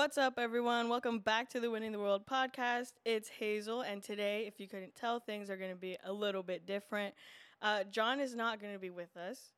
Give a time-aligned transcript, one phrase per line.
[0.00, 0.88] What's up, everyone?
[0.88, 2.92] Welcome back to the Winning the World podcast.
[3.04, 6.42] It's Hazel, and today, if you couldn't tell, things are going to be a little
[6.42, 7.14] bit different.
[7.60, 9.52] Uh, John is not going to be with us,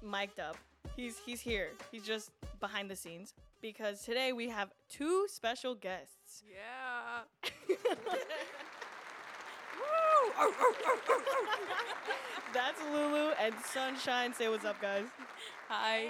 [0.00, 0.56] mic'd up.
[0.94, 1.70] He's he's here.
[1.90, 6.44] He's just behind the scenes because today we have two special guests.
[6.48, 7.22] Yeah.
[12.54, 14.32] That's Lulu and Sunshine.
[14.32, 15.06] Say what's up, guys.
[15.68, 16.06] Hi.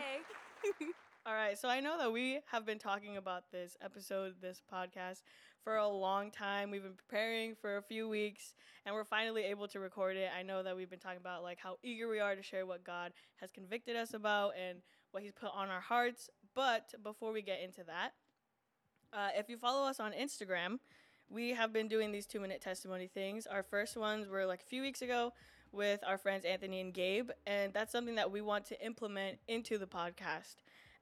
[1.25, 5.23] All right, so I know that we have been talking about this episode, this podcast,
[5.63, 6.69] for a long time.
[6.73, 8.55] We've been preparing for a few weeks,
[8.85, 10.31] and we're finally able to record it.
[10.37, 12.83] I know that we've been talking about like how eager we are to share what
[12.83, 14.81] God has convicted us about and
[15.13, 16.29] what He's put on our hearts.
[16.57, 18.15] But before we get into that,
[19.13, 20.81] uh, if you follow us on Instagram,
[21.31, 23.47] we have been doing these two-minute testimony things.
[23.47, 25.35] Our first ones were like a few weeks ago
[25.71, 29.79] with our friends Anthony and Gabe, and that's something that we want to implement into
[29.79, 30.57] the podcast.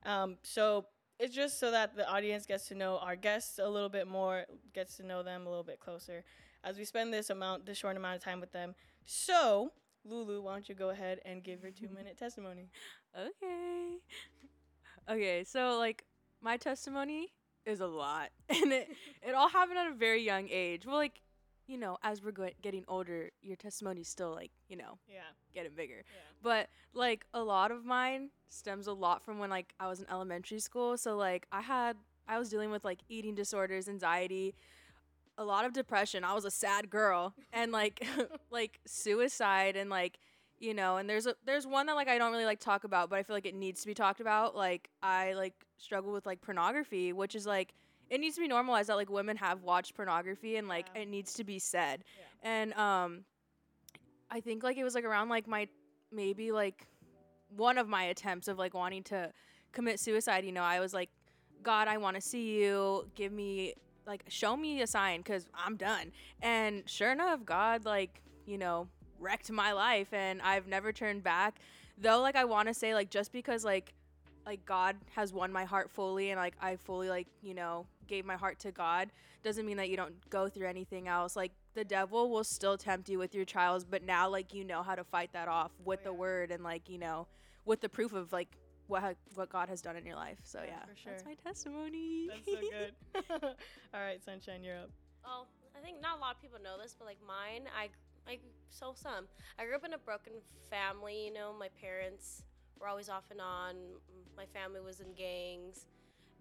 [0.04, 0.86] Um, so
[1.18, 4.46] it's just so that the audience gets to know our guests a little bit more,
[4.72, 6.24] gets to know them a little bit closer
[6.64, 8.74] as we spend this amount, this short amount of time with them.
[9.04, 9.72] So,
[10.04, 12.70] Lulu, why don't you go ahead and give your two minute testimony?
[13.18, 13.98] Okay.
[15.10, 16.04] Okay, so like
[16.40, 17.32] my testimony
[17.66, 18.88] is a lot, and it
[19.22, 20.86] it all happened at a very young age.
[20.86, 21.20] Well, like
[21.70, 25.20] you know, as we're go- getting older, your testimony's still like you know Yeah.
[25.54, 26.02] getting bigger.
[26.06, 26.20] Yeah.
[26.42, 30.06] But like a lot of mine stems a lot from when like I was in
[30.10, 30.96] elementary school.
[30.98, 34.54] So like I had I was dealing with like eating disorders, anxiety,
[35.38, 36.24] a lot of depression.
[36.24, 38.04] I was a sad girl and like
[38.50, 40.18] like suicide and like
[40.58, 43.08] you know, and there's a there's one that like I don't really like talk about,
[43.10, 44.54] but I feel like it needs to be talked about.
[44.56, 47.72] Like I like struggle with like pornography, which is like
[48.10, 51.02] it needs to be normalized that like women have watched pornography and like Yeah.
[51.02, 52.04] it needs to be said.
[52.18, 52.50] Yeah.
[52.50, 53.24] And um
[54.30, 55.68] I think like it was like around like my
[56.12, 56.86] maybe like
[57.56, 59.32] one of my attempts of like wanting to
[59.72, 61.10] commit suicide, you know, I was like
[61.62, 63.08] God, I want to see you.
[63.14, 63.74] Give me
[64.06, 66.12] like show me a sign cuz I'm done.
[66.42, 68.88] And sure enough, God like, you know,
[69.18, 71.58] wrecked my life and I've never turned back.
[71.98, 73.92] Though like I want to say like just because like
[74.46, 78.26] like God has won my heart fully and like I fully like, you know, gave
[78.26, 79.10] my heart to God
[79.42, 81.36] doesn't mean that you don't go through anything else.
[81.36, 84.82] Like the devil will still tempt you with your trials, but now like you know
[84.82, 86.18] how to fight that off with oh, the yeah.
[86.18, 87.26] word and like, you know,
[87.64, 88.48] with the proof of like
[88.88, 90.38] what ha- what God has done in your life.
[90.42, 92.28] So Yeah, yeah, for that's my testimony.
[92.28, 93.42] That's so good.
[93.94, 94.90] All right, Sunshine, you're up.
[95.24, 95.46] Oh,
[95.78, 97.88] I think not a lot of people know this, but like mine, I,
[98.30, 98.38] I
[98.68, 99.26] so some.
[99.58, 100.32] I grew up in a broken
[100.68, 101.26] family.
[101.26, 102.42] You know, my parents
[102.78, 103.76] were always off and on.
[104.36, 105.86] My family was in gangs,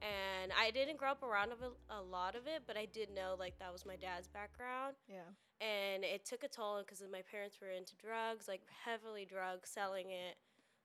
[0.01, 1.51] and I didn't grow up around
[1.89, 5.27] a lot of it, but I did know like that was my dad's background, Yeah.
[5.61, 10.11] and it took a toll because my parents were into drugs, like heavily drugs, selling
[10.11, 10.37] it.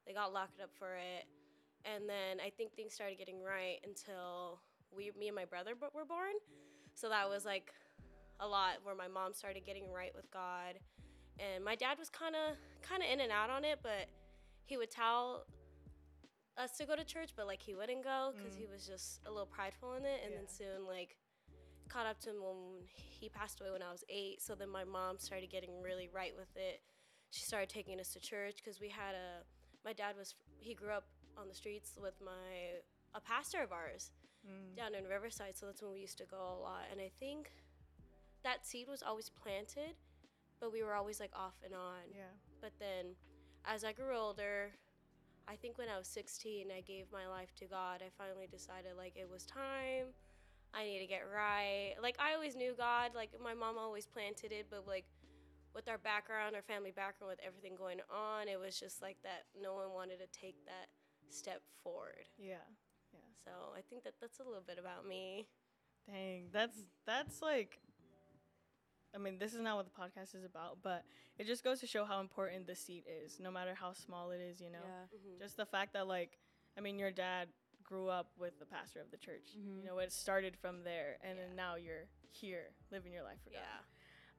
[0.06, 1.26] They got locked up for it,
[1.84, 4.60] and then I think things started getting right until
[4.94, 6.34] we, me and my brother b- were born.
[6.94, 7.72] So that was like
[8.41, 10.75] a lot where my mom started getting right with God,
[11.38, 14.08] and my dad was kind of kind of in and out on it, but
[14.66, 15.46] he would tell
[16.56, 18.72] us to go to church, but like he wouldn't go because he mm.
[18.72, 20.38] was just a little prideful in it, and Yeah.
[20.38, 21.16] then soon like
[21.88, 24.41] caught up to him when he passed away when I was eight.
[24.41, 26.82] So then my mom started getting really right with it.
[27.31, 29.44] She started taking us to church because we had a.
[29.84, 31.06] My dad was he grew up
[31.37, 32.81] on the streets with my
[33.14, 34.12] a pastor of ours
[34.47, 34.76] mm.
[34.76, 36.84] down in Riverside, so that's when we used to go a lot.
[36.91, 37.50] And I think
[38.44, 39.97] that seed was always planted,
[40.60, 42.10] but we were always like off and on.
[42.14, 42.32] Yeah.
[42.60, 43.16] But then
[43.64, 44.72] as I grew older,
[45.49, 48.00] I think when I was 16, I gave my life to God.
[48.00, 50.12] I finally decided like it was time.
[50.72, 51.94] I need to get right.
[52.03, 55.05] Like I always knew God, like my mom always planted it, but like
[55.75, 59.44] with our background, our family background, with everything going on, it was just like that
[59.61, 60.88] no one wanted to take that
[61.29, 62.26] step forward.
[62.38, 62.64] Yeah.
[63.12, 63.20] Yeah.
[63.44, 65.46] So I think that that's a little bit about me.
[66.11, 66.76] Dang, that's
[67.06, 67.81] that's like
[69.14, 71.05] I mean, this is not what the podcast is about, but
[71.38, 74.40] it just goes to show how important the seat is, no matter how small it
[74.40, 74.78] is, you know.
[74.84, 75.31] Yeah.
[75.40, 76.38] Just the fact that like
[76.76, 77.49] I mean, your dad
[77.82, 79.50] grew up with the pastor of the church.
[79.55, 83.50] You know, it started from there and then now you're here living your life for
[83.50, 83.61] God.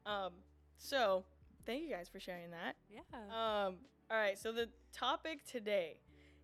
[0.06, 0.25] Yeah.
[0.25, 0.33] Um
[0.78, 1.24] so,
[1.66, 2.75] thank you guys for sharing that.
[2.89, 3.00] Yeah.
[3.13, 3.75] Um,
[4.12, 5.98] all right, so the topic today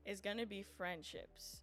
[0.05, 1.57] is going to be friendships.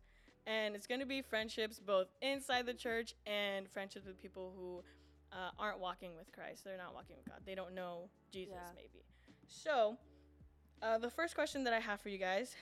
[0.47, 4.82] And it's going to be friendships both inside the church and friendships with people who
[5.33, 6.65] uh, aren't walking with Christ.
[6.65, 7.41] They're not walking with God.
[7.45, 8.71] They don't know Jesus, Yeah.
[8.75, 9.05] maybe.
[9.47, 9.99] So,
[10.83, 12.55] uh, the first question that I have for you guys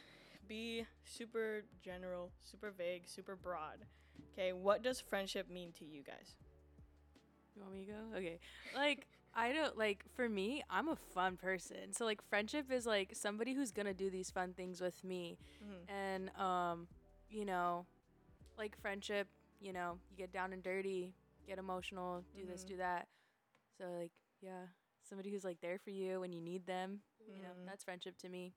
[0.48, 3.84] be super general, super vague, super broad.
[4.32, 6.36] Okay, what does friendship mean to you guys?
[7.54, 8.16] You want me to go?
[8.18, 8.38] Okay.
[8.74, 11.92] Like I don't like for me, I'm a fun person.
[11.92, 15.38] So like friendship is like somebody who's gonna do these fun things with me.
[15.64, 15.90] Mhm.
[15.92, 16.86] And um,
[17.30, 17.86] you know,
[18.58, 19.28] like friendship,
[19.60, 21.12] you know, you get down and dirty,
[21.46, 22.68] get emotional, do this, Mhm.
[22.68, 23.08] do that.
[23.78, 24.66] So like, yeah.
[25.02, 27.02] Somebody who's like there for you when you need them.
[27.28, 27.66] You know, Mhm.
[27.66, 28.54] that's friendship to me.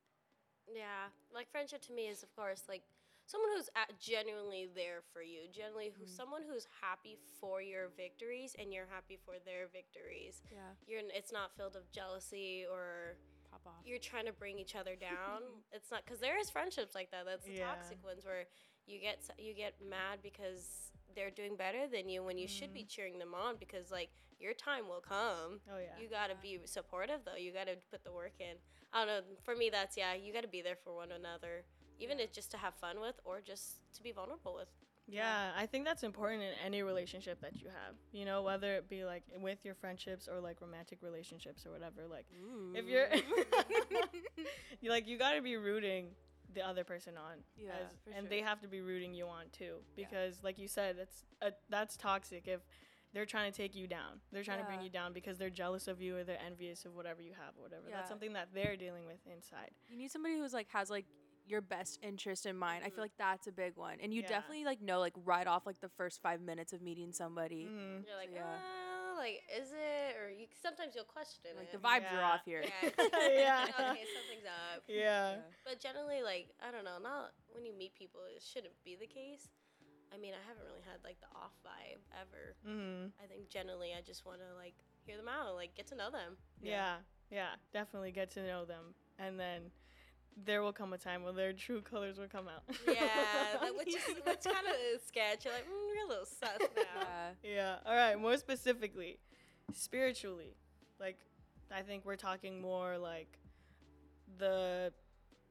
[0.68, 2.84] Yeah, like friendship to me is of course like
[3.26, 6.10] someone who's at genuinely there for you, genuinely who Mhm.
[6.10, 10.42] someone who's happy for your victories and you're happy for their victories.
[10.52, 10.74] Yeah.
[10.88, 13.18] You're it's not filled of jealousy or
[13.52, 13.86] Pop off.
[13.86, 15.42] you're trying to bring each other down.
[15.72, 17.26] it's not because there is friendships like that.
[17.26, 17.74] That's the Yeah.
[17.74, 18.48] toxic ones where
[18.86, 22.82] you get you get mad because they're doing better than you when you should be
[22.82, 22.90] mm.
[22.90, 24.10] cheering them on because like
[24.40, 25.60] your time will come.
[25.72, 26.02] Oh yeah.
[26.02, 27.38] You gotta be supportive though.
[27.38, 28.56] You gotta put the work in.
[28.94, 29.22] I don't know.
[29.44, 30.14] For me, that's yeah.
[30.14, 31.64] You gotta be there for one another,
[32.00, 32.26] even Yeah.
[32.26, 34.70] if just to have fun with or just to be vulnerable with.
[35.12, 37.96] Yeah, I think that's important in any relationship that you have.
[38.12, 42.06] You know, whether it be like with your friendships or like romantic relationships or whatever.
[42.08, 42.26] Like,
[42.76, 43.24] if you're, mm.
[44.82, 46.10] you like, you got to be rooting
[46.54, 48.30] the other person on, Yeah, as- for and sure.
[48.30, 49.78] they have to be rooting you on too.
[49.96, 50.06] Yeah.
[50.06, 52.48] Because, like you said, that's uh, that's toxic.
[52.48, 52.62] If
[53.13, 55.88] they're trying to take you down, they're trying to bring you down because they're jealous
[55.88, 57.84] of you or they're envious of whatever you have or whatever.
[57.90, 57.96] Yeah.
[57.98, 59.72] That's something that they're dealing with inside.
[59.88, 61.06] You need somebody who's like has like
[61.48, 62.84] your best interest in mind.
[62.86, 63.98] I feel like that's a big one.
[64.04, 64.28] And you Yeah.
[64.30, 67.66] definitely like know like right off like the first five minutes of meeting somebody.
[67.66, 68.06] Mhm.
[68.06, 68.44] You're like, yeah.
[68.45, 69.75] ah, like is it?
[70.50, 71.78] Or you sometimes you'll question Like it.
[71.78, 72.63] the vibes are off here.
[72.66, 72.90] Yeah.
[73.30, 73.66] Yeah.
[73.69, 74.84] okay, something's up.
[74.88, 75.36] Yeah.
[75.66, 79.07] But generally, like I don't know, not when you meet people, it shouldn't be the
[79.07, 79.50] case.
[80.13, 82.56] I mean, I haven't really had like the off vibe ever.
[82.68, 83.12] Mhm.
[83.22, 84.74] I think generally, I just want to like
[85.06, 86.38] hear them out, like get to know them.
[86.62, 86.98] Yeah.
[87.30, 89.69] yeah, Definitely get to know them, and then
[90.45, 92.63] there will come a time when their true colors will come out.
[92.88, 93.06] Yeah,
[93.62, 95.45] like, which is which kind of sketch.
[95.45, 96.81] You're like, mm, you're a little sus now.
[97.44, 97.52] Yeah.
[97.56, 97.75] yeah.
[97.86, 98.19] All right.
[98.19, 99.19] More specifically,
[99.74, 100.56] spiritually,
[101.00, 101.18] like
[101.71, 103.38] I think we're talking more like
[104.38, 104.92] the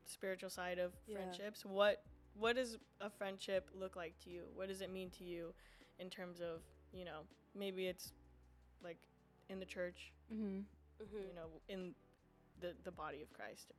[0.04, 1.16] spiritual side of Yeah.
[1.18, 1.64] friendships.
[1.64, 2.02] What
[2.34, 4.44] what does a friendship look like to you?
[4.54, 5.52] What does it mean to you
[5.98, 6.60] in terms of
[6.92, 7.20] you know
[7.54, 8.12] maybe it's
[8.82, 8.98] like
[9.48, 10.60] in the church, Mm-hmm.
[11.04, 11.94] hmm you know, in
[12.60, 13.72] the the body of Christ.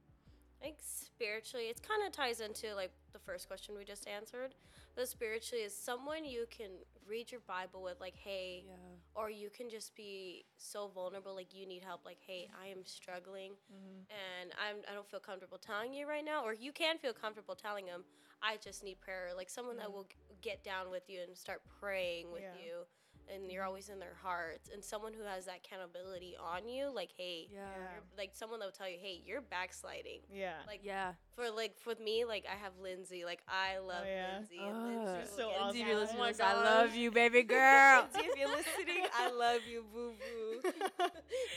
[0.61, 4.55] I think spiritually, it kind of ties into like the first question we just answered.
[4.95, 6.71] But spiritually is someone you can
[7.07, 8.75] read your Bible with, like, hey, Yeah.
[9.15, 12.83] or you can just be so vulnerable, like you need help, like, hey, I am
[12.85, 14.01] struggling Mm-hmm.
[14.41, 17.55] and I'm, I don't feel comfortable telling you right now, or you can feel comfortable
[17.55, 18.03] telling them,
[18.41, 19.93] I just need prayer, like someone that Mhm.
[19.93, 20.07] will
[20.41, 22.55] get down with you and start praying with Yeah.
[22.61, 22.85] you,
[23.33, 27.11] and you're always in their hearts, and someone who has that accountability on you, like,
[27.17, 27.59] hey, Yeah.
[27.75, 30.21] you're- like someone that will tell you, hey, you're backsliding.
[30.31, 30.55] Yeah.
[30.67, 31.13] Like Yeah.
[31.35, 33.25] for like for me, like I have Lindsay.
[33.25, 34.37] Like I love yeah?
[34.37, 34.57] Lindsay.
[34.57, 34.83] and Ugh.
[34.83, 35.63] Lindsay She's will so awesome.
[35.63, 38.07] Lindsay, if you're listening Oh my this, I love you, baby girl.
[38.13, 40.71] Lindsay, if you're listening, I love you, boo boo.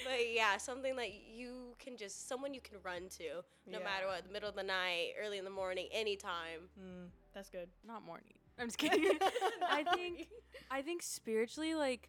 [0.05, 4.25] but yeah, something that you can just someone you can run to, no matter what,
[4.27, 6.69] the middle of the night, early in the morning, anytime.
[6.79, 7.69] Mm, that's good.
[7.87, 8.35] Not morning.
[8.59, 9.19] I'm just kidding.
[9.69, 10.29] I think
[10.73, 12.09] I think spiritually, like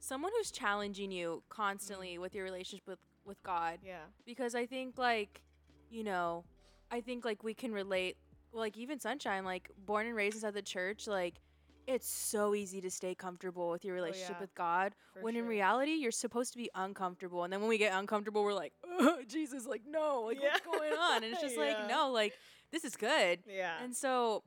[0.00, 3.98] someone who's challenging you constantly with your relationship with with God, Yeah.
[4.24, 5.42] because I think like,
[5.90, 6.44] you know,
[6.90, 8.16] I think like we can relate.
[8.50, 11.34] Like even Sunshine, like born and raised inside the church, like
[11.86, 14.40] it's so easy to stay comfortable with your relationship yeah.
[14.40, 14.94] with God.
[15.12, 18.42] For when in reality, you're supposed to be uncomfortable, and then when we get uncomfortable,
[18.42, 21.22] we're like, oh, Jesus, like no, like what's going on?
[21.24, 21.62] And it's just Yeah.
[21.62, 22.32] like no, like
[22.72, 23.40] this is good.
[23.46, 23.74] Yeah.
[23.84, 24.44] And so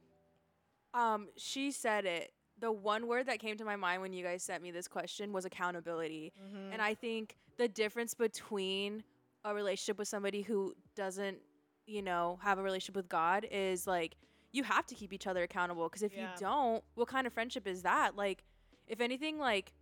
[0.95, 2.33] um she said it.
[2.61, 5.33] The one word that came to my mind when you guys sent me this question
[5.33, 6.31] was accountability.
[6.41, 6.71] Mhm.
[6.73, 9.03] And I think the difference between
[9.43, 11.39] a relationship with somebody who doesn't,
[11.87, 14.15] you know, have a relationship with God is like
[14.53, 16.31] you have to keep each other accountable because if Yeah.
[16.33, 18.15] you don't, what kind of friendship is that?
[18.15, 18.43] Like
[18.87, 19.73] if anything like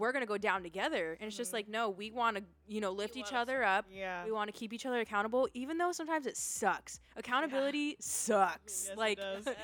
[0.00, 1.54] we're going to go down together and it's just Mhm.
[1.54, 3.84] like no, we want to, you know, lift each other up.
[3.92, 4.24] yeah.
[4.24, 7.00] We want to keep each other accountable even though sometimes it sucks.
[7.16, 8.86] Accountability sucks.
[8.88, 9.20] Yes, like.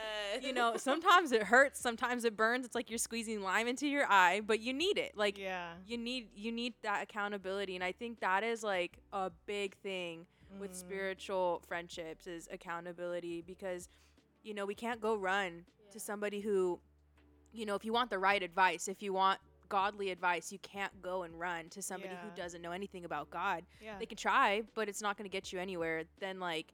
[0.43, 2.67] You know, sometimes it hurts, sometimes it burns.
[2.67, 5.17] It's like you're squeezing lime into your eye, but you need it.
[5.17, 5.73] Like yeah.
[5.87, 10.27] you need you need that accountability, and I think that is like a big thing
[10.61, 10.77] with Mhm.
[10.77, 13.89] spiritual friendships is accountability because
[14.43, 15.91] you know we can't go run Yeah.
[15.93, 16.81] to somebody who,
[17.53, 20.93] you know, if you want the right advice, if you want godly advice, you can't
[21.03, 23.99] go and run to somebody who doesn't know anything about God Yeah.
[23.99, 26.05] they can try, but it's not going to get you anywhere.
[26.21, 26.73] Then like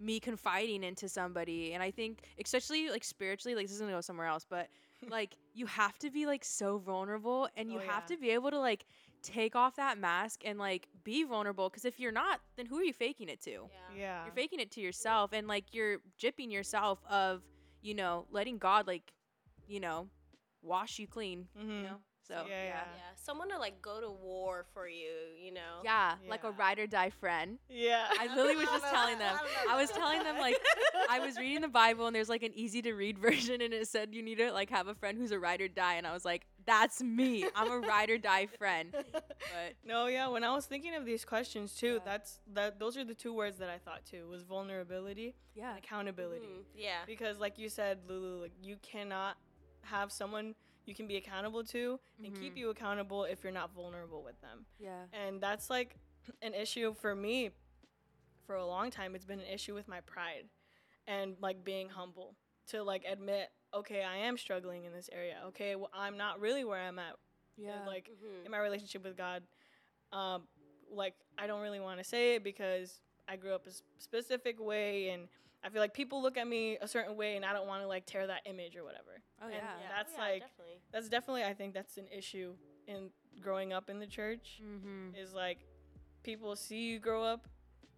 [0.00, 4.00] me confiding into somebody, and I think especially like spiritually, like this is gonna go
[4.00, 4.68] somewhere else, but
[5.08, 8.14] like you have to be like so vulnerable and you Oh, have yeah.
[8.16, 8.84] to be able to like
[9.22, 12.82] take off that mask and like be vulnerable because if you're not then who are
[12.82, 13.96] you faking it to Yeah.
[13.96, 14.24] Yeah.
[14.24, 17.42] you're faking it to yourself and like you're jipping yourself of
[17.82, 19.12] you know letting god like
[19.68, 20.08] you know
[20.62, 21.70] wash you clean Mm-hmm.
[21.70, 21.96] you know
[22.26, 22.74] so Yeah, yeah yeah.
[22.74, 23.02] Yeah.
[23.16, 25.10] Someone to like go to war for you,
[25.40, 25.80] you know.
[25.84, 26.52] yeah, like a Yeah.
[26.56, 28.06] ride or die friend Yeah.
[28.18, 29.36] I literally was just telling them.
[29.68, 30.60] I I was telling them like
[31.10, 33.86] I was reading the Bible and there's like an easy to read version and it
[33.88, 36.12] said you need to like have a friend who's a ride or die and I
[36.12, 37.44] was like that's me.
[37.56, 38.88] I'm a ride or die friend.
[38.92, 40.28] But No, yeah.
[40.28, 41.98] When I was thinking of these questions too, Yeah.
[42.04, 42.78] that's that.
[42.78, 45.70] Those are the two words that I thought too was vulnerability yeah.
[45.70, 46.46] and accountability.
[46.46, 46.98] Mhm, Yeah.
[47.06, 49.36] Because, like you said, Lulu, like you cannot
[49.82, 50.54] have someone
[50.86, 52.58] you can be accountable to and keep Mhm.
[52.58, 54.66] you accountable if you're not vulnerable with them.
[54.78, 55.06] Yeah.
[55.12, 55.96] And that's like
[56.42, 57.50] an issue for me
[58.46, 59.14] for a long time.
[59.14, 60.48] It's been an issue with my pride
[61.06, 62.36] and like being humble
[62.68, 65.40] to like admit, okay, I am struggling in this area.
[65.46, 67.16] Okay, well, I'm not really where I'm at
[67.56, 67.84] Yeah.
[67.86, 68.44] like Mhm.
[68.44, 69.46] in my relationship with God,
[70.12, 70.48] um,
[70.90, 75.10] like I don't really want to say it because I grew up a specific way,
[75.10, 75.28] and
[75.62, 77.86] I feel like people look at me a certain way, and I don't want to
[77.86, 79.22] like tear that image or whatever.
[79.42, 79.60] Oh and yeah.
[79.60, 79.88] Yeah.
[79.96, 80.80] that's oh, yeah, like- definitely.
[80.92, 82.54] That's definitely I think that's an issue
[82.86, 84.60] in growing up in the church.
[84.62, 85.16] Mhm.
[85.16, 85.58] Is like
[86.22, 87.48] people see you grow up,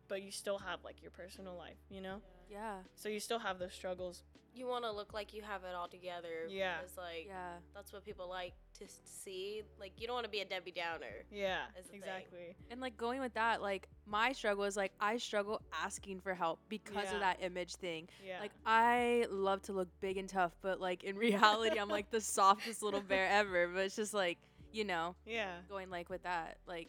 [0.09, 2.21] but you still have like your personal life, you know.
[2.51, 2.79] Yeah.
[2.95, 4.23] So you still have those struggles.
[4.55, 6.47] You want to look like you have it all together.
[6.49, 6.77] Yeah.
[6.81, 7.55] Because like Yeah.
[7.75, 9.63] that's what people like to see.
[9.81, 11.25] Like you don't want to be a Debbie Downer.
[11.33, 12.01] Yeah, Is the thing.
[12.01, 12.57] exactly.
[12.71, 16.61] And like going with that, like my struggle is like I struggle asking for help
[16.69, 17.15] because Yeah.
[17.15, 18.09] of that image thing.
[18.25, 18.39] Yeah.
[18.41, 22.21] Like I love to look big and tough, but like in reality I'm like the
[22.39, 23.69] softest little bear ever.
[23.69, 24.39] But it's just like,
[24.73, 25.57] you know, yeah.
[25.69, 26.89] going like with that, like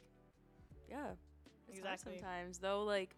[0.90, 1.08] yeah.
[1.68, 2.20] It's Exactly.
[2.20, 3.16] sometimes though, like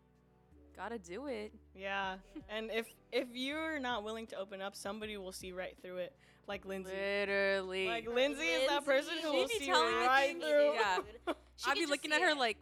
[0.77, 1.51] gotta do it.
[1.75, 2.15] Yeah.
[2.49, 6.13] And if if you're not willing to open up, somebody will see right through it.
[6.47, 6.93] Like Lindsay.
[6.93, 7.87] Literally.
[7.87, 10.73] Like Lindsay is that person who Lindsay, will be see telling me right things, through.
[10.73, 10.97] yeah.
[11.57, 12.37] She I'd be looking at her it.
[12.37, 12.57] like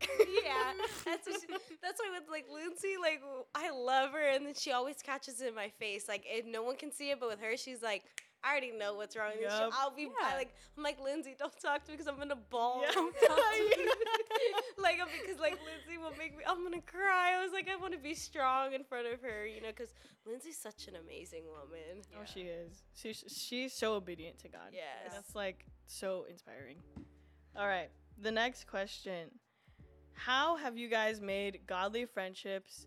[0.02, 0.72] yeah,
[1.06, 1.46] that's what she,
[1.80, 3.22] that's why with like Lindsay, like
[3.54, 6.08] I love her, and then she always catches it in my face.
[6.08, 8.02] Like if no one can see it, but with her, she's like,
[8.44, 9.30] I already know what's wrong.
[9.32, 12.18] with you." I'll be I, like, I'm like Lindsay, don't talk to me because I'm
[12.18, 12.82] gonna bawl.
[12.82, 12.92] Yeah.
[12.92, 13.86] Don't talk to me.
[14.78, 17.34] like because like Lindsay will make me, I'm gonna cry.
[17.38, 19.94] I was like, I want to be strong in front of her, you know, because
[20.26, 22.02] Lindsay's such an amazing woman.
[22.16, 22.82] Oh, she is.
[22.94, 24.72] She's she's so obedient to God.
[24.72, 25.12] Yes.
[25.12, 26.76] That's like so inspiring.
[27.56, 27.90] All right.
[28.20, 29.30] The next question.
[30.12, 32.86] How have you guys made godly friendships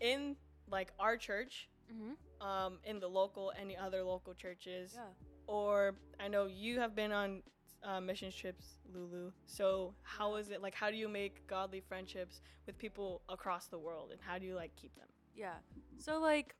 [0.00, 0.36] in
[0.70, 2.46] like our church, mm-hmm.
[2.46, 4.92] um, in the local, any other local churches?
[4.94, 5.02] Yeah.
[5.46, 7.42] Or I know you have been on
[7.84, 9.30] uh, mission trips, Lulu.
[9.44, 10.74] So how is it like?
[10.74, 14.54] How do you make godly friendships with people across the world, and how do you
[14.54, 15.06] like keep them?
[15.34, 15.54] Yeah.
[15.98, 16.54] So like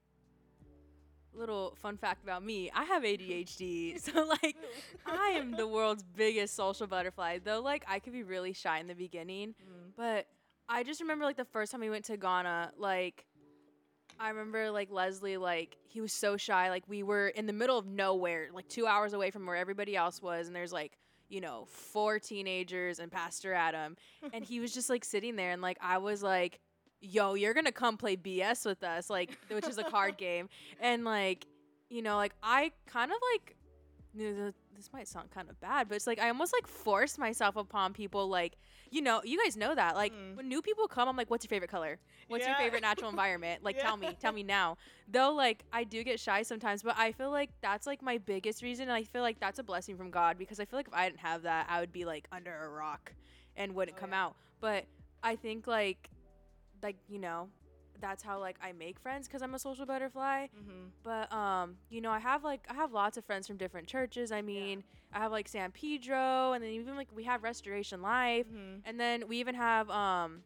[1.35, 4.01] little fun fact about me, I have ADHD.
[4.01, 4.57] so like
[5.05, 7.39] I am the world's biggest social butterfly.
[7.45, 9.91] Though like I could be really shy in the beginning, Mm.
[9.97, 10.27] but
[10.69, 13.27] I just remember like the first time we went to Ghana, like
[14.19, 16.71] I remember like Leslie like he was so shy.
[16.71, 19.97] Like we were in the middle of nowhere, like 2 hours away from where everybody
[19.97, 23.97] else was and there's like you know, four teenagers and Pastor Adam.
[24.33, 26.61] And he was just like sitting there and like I was like,
[27.01, 30.49] yo, you're gonna come play BS with us, like which is a card game.
[30.81, 31.47] And like,
[31.89, 33.57] you know, like I kind of like
[34.17, 37.19] you know, this might sound kind of bad, but it's like I almost like force
[37.19, 38.57] myself upon people like
[38.91, 39.97] you know, you guys know that.
[39.97, 40.37] Like Mm.
[40.37, 41.99] when new people come, I'm like, what's your favorite color?
[42.29, 43.65] What's your favorite natural environment?
[43.65, 44.77] Like tell me, tell me now.
[45.09, 48.63] Though like I do get shy sometimes, but I feel like that's like my biggest
[48.63, 50.95] reason and I feel like that's a blessing from God because I feel like if
[50.95, 53.13] I didn't have that, I would be like under a rock
[53.57, 54.25] and wouldn't Oh, come yeah.
[54.27, 54.37] out.
[54.61, 54.85] But
[55.23, 56.09] I think like
[56.83, 57.49] like, you know,
[58.01, 60.47] that's how like I make friends cuz I'm a social butterfly.
[60.47, 60.87] Mm-hmm.
[61.03, 64.33] But um, you know, I have like I have lots of friends from different churches.
[64.33, 68.47] I mean, I have like San Pedro, and then even like we have Restoration Life,
[68.49, 68.81] Mm-hmm.
[68.85, 70.43] and then we even have um,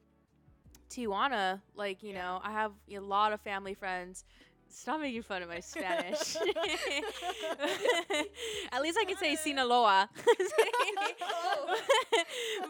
[0.90, 1.60] Tijuana.
[1.74, 2.22] Like you Yeah.
[2.22, 4.24] know, I have a lot of family friends.
[4.72, 6.36] Stop making fun of my Spanish.
[8.72, 10.08] At least I can say Sinaloa.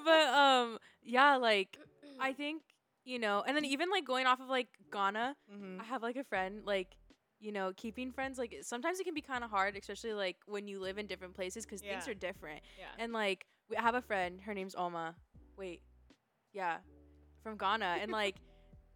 [0.05, 1.79] but um, yeah, like
[2.19, 2.63] I think
[3.05, 5.81] you know, and then even like going off of like Ghana, Mm-hmm.
[5.81, 6.97] I have like a friend like
[7.41, 10.69] you know keeping friends like sometimes it can be kind of hard especially like when
[10.69, 12.61] you live in different places because things are different.
[12.79, 13.03] Yeah.
[13.03, 15.15] and like we I have a friend her name's Oma
[15.57, 15.83] wait.
[16.53, 16.79] Yeah.
[17.43, 17.99] From Ghana.
[18.03, 18.37] And like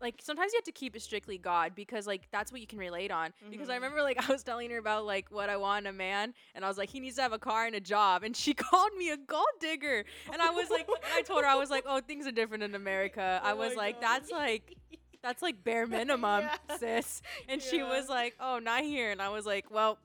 [0.01, 2.79] like sometimes you have to keep it strictly God because like that's what you can
[2.79, 3.77] relate on because I Mhm.
[3.77, 6.65] remember like I was telling her about like what I want in a man and
[6.65, 8.93] I was like he needs to have a car and a job and she called
[8.99, 12.01] me a gold digger and I was like I told her I was like oh
[12.01, 14.03] things are different in America I Oh was like God.
[14.03, 14.75] that's like
[15.23, 16.77] That's like bare minimum, Yeah.
[16.77, 17.23] sis.
[17.49, 19.97] And she was like, "Oh, not here." And I was like, "Well."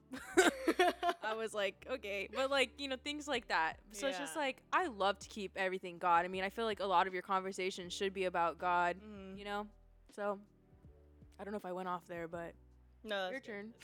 [1.21, 3.73] I was like, okay, but like you know things like that.
[3.91, 6.23] So it's just like I love to keep everything God.
[6.23, 8.95] I mean, I feel like a lot of your conversations should be about God.
[9.03, 9.37] Mhm.
[9.37, 9.67] You know,
[10.15, 10.39] so
[11.39, 12.53] I don't know if I went off there, but
[13.03, 13.73] No, your turn.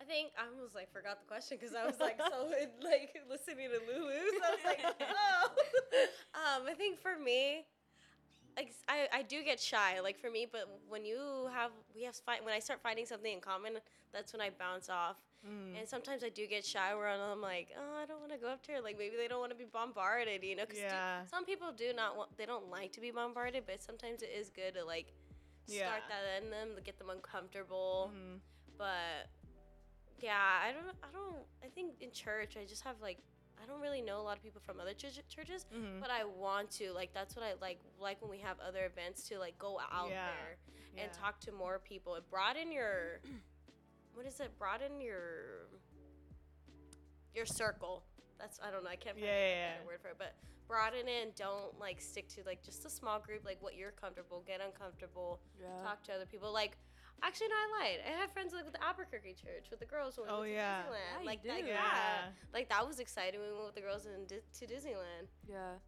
[0.00, 3.16] I think I almost like forgot the question because I was like so in, like
[3.28, 4.12] listening to Lulu.
[4.12, 5.50] So I was like, oh.
[6.34, 7.66] um, I think for me,
[8.56, 10.00] like I, I do get shy.
[10.00, 13.32] Like for me, but when you have we have fight when I start finding something
[13.32, 13.74] in common,
[14.12, 15.16] that's when I bounce off.
[15.46, 15.78] Mm.
[15.78, 18.48] And sometimes I do get shy where I'm like, oh, I don't want to go
[18.48, 18.80] up to her.
[18.80, 20.64] Like maybe they don't want to be bombarded, you know?
[20.64, 21.24] Because Yeah.
[21.26, 24.50] some people do not want, they don't like to be bombarded, but sometimes it is
[24.50, 25.12] good to like
[25.66, 26.08] start Yeah.
[26.08, 28.10] that in them to get them uncomfortable.
[28.14, 28.40] Mhm.
[28.76, 29.28] But
[30.20, 33.18] yeah, I don't, I don't, I think in church I just have like,
[33.62, 36.00] I don't really know a lot of people from other church- churches, Mhm.
[36.00, 36.92] but I want to.
[36.92, 40.10] Like that's what I like, like when we have other events to like go out
[40.10, 40.26] Yeah.
[40.32, 40.56] there
[40.96, 41.18] and Yeah.
[41.20, 42.14] talk to more people.
[42.16, 43.20] It broaden your
[44.18, 44.50] what is it?
[44.58, 45.68] Broaden your
[47.34, 48.02] your circle.
[48.38, 48.90] That's I don't know.
[48.90, 50.34] I can't find Yeah, a yeah, better word for it, but
[50.66, 53.44] broaden it and don't like stick to like just a small group.
[53.44, 55.68] Like what you're comfortable, get uncomfortable, yeah.
[55.82, 56.52] talk to other people.
[56.52, 56.76] Like
[57.22, 57.98] actually, no, I lied.
[58.06, 60.50] I have friends like with the Albuquerque church with the girls when we Oh, went
[60.50, 60.82] to yeah.
[60.82, 60.90] Disneyland.
[61.14, 61.66] Yeah, you like that, do.
[61.66, 61.74] yeah.
[61.74, 62.20] Yeah.
[62.52, 63.40] Like that was exciting.
[63.40, 65.26] when We went with the girls in Di- to Disneyland.
[65.48, 65.78] Yeah.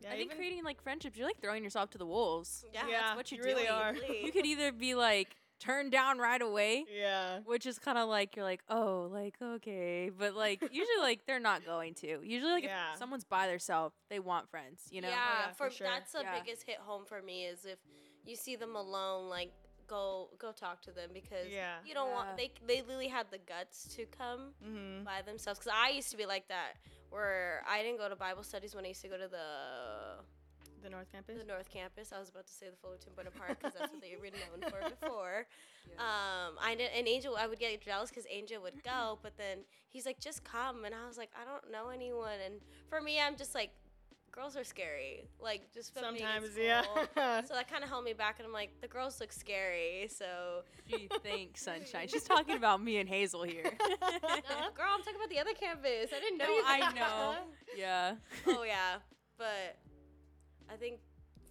[0.00, 2.64] Yeah, I think creating like friendships, you're like throwing yourself to the wolves.
[2.72, 3.74] Yeah, Yeah, that's what you you're really doing.
[3.74, 3.94] are.
[4.24, 7.40] You could either be like turned down right away, Yeah.
[7.44, 11.40] which is kind of like you're like, oh, like okay, but like usually like they're
[11.40, 12.20] not going to.
[12.22, 12.92] Usually like Yeah.
[12.92, 14.88] if someone's by themselves, they want friends.
[14.90, 15.08] You know.
[15.08, 15.86] Yeah, yeah, for for, sure.
[15.86, 16.38] that's the Yeah.
[16.40, 17.78] biggest hit home for me is if
[18.24, 19.52] you see them alone, like
[19.86, 21.76] go go talk to them because Yeah.
[21.84, 22.14] you don't Yeah.
[22.14, 25.04] want they they literally had the guts to come Mm-hmm.
[25.04, 25.58] by themselves.
[25.60, 26.74] Because I used to be like that,
[27.10, 30.22] where I didn't go to Bible studies when I used to go to the
[30.82, 31.36] The North Campus.
[31.38, 32.12] the North Campus.
[32.12, 34.78] I was about to say the Fullerton Bonaparte because that's what they were known for
[35.00, 35.47] before.
[36.60, 36.68] Yeah.
[36.68, 39.20] I did, and Angel, I would get jealous because Angel would go, mm-hmm.
[39.22, 42.60] but then he's like, just come, and I was like, I don't know anyone, and
[42.88, 43.70] for me, I'm just like,
[44.30, 47.42] girls are scary, like just from being in Sometimes, yeah.
[47.46, 50.62] So that kind of held me back, and I'm like, the girls look scary, so
[50.88, 52.08] Gee, thanks, sunshine.
[52.08, 53.64] She's talking about me and Hazel here.
[53.80, 53.98] no,
[54.76, 56.10] girl, I'm talking about the other campus.
[56.14, 56.46] I didn't know.
[56.46, 57.34] No, you I know.
[57.76, 58.14] yeah.
[58.46, 58.96] oh yeah,
[59.36, 59.76] but
[60.72, 61.00] I think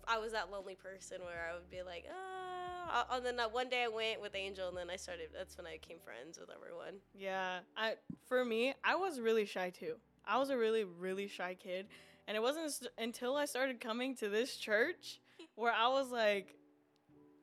[0.07, 3.05] I was that lonely person where I would be like, ah.
[3.11, 5.29] And then uh, one day I went with Angel, and then I started.
[5.35, 6.95] That's when I became friends with everyone.
[7.13, 7.95] Yeah, I
[8.27, 9.95] for me, I was really shy too.
[10.25, 11.87] I was a really really shy kid,
[12.27, 15.19] and it wasn't st- until I started coming to this church
[15.55, 16.55] where I was like,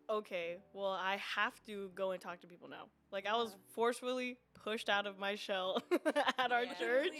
[0.08, 2.86] okay, well, I have to go and talk to people now.
[3.12, 5.82] Like I was forcefully pushed out of my shell
[6.38, 7.12] at our church.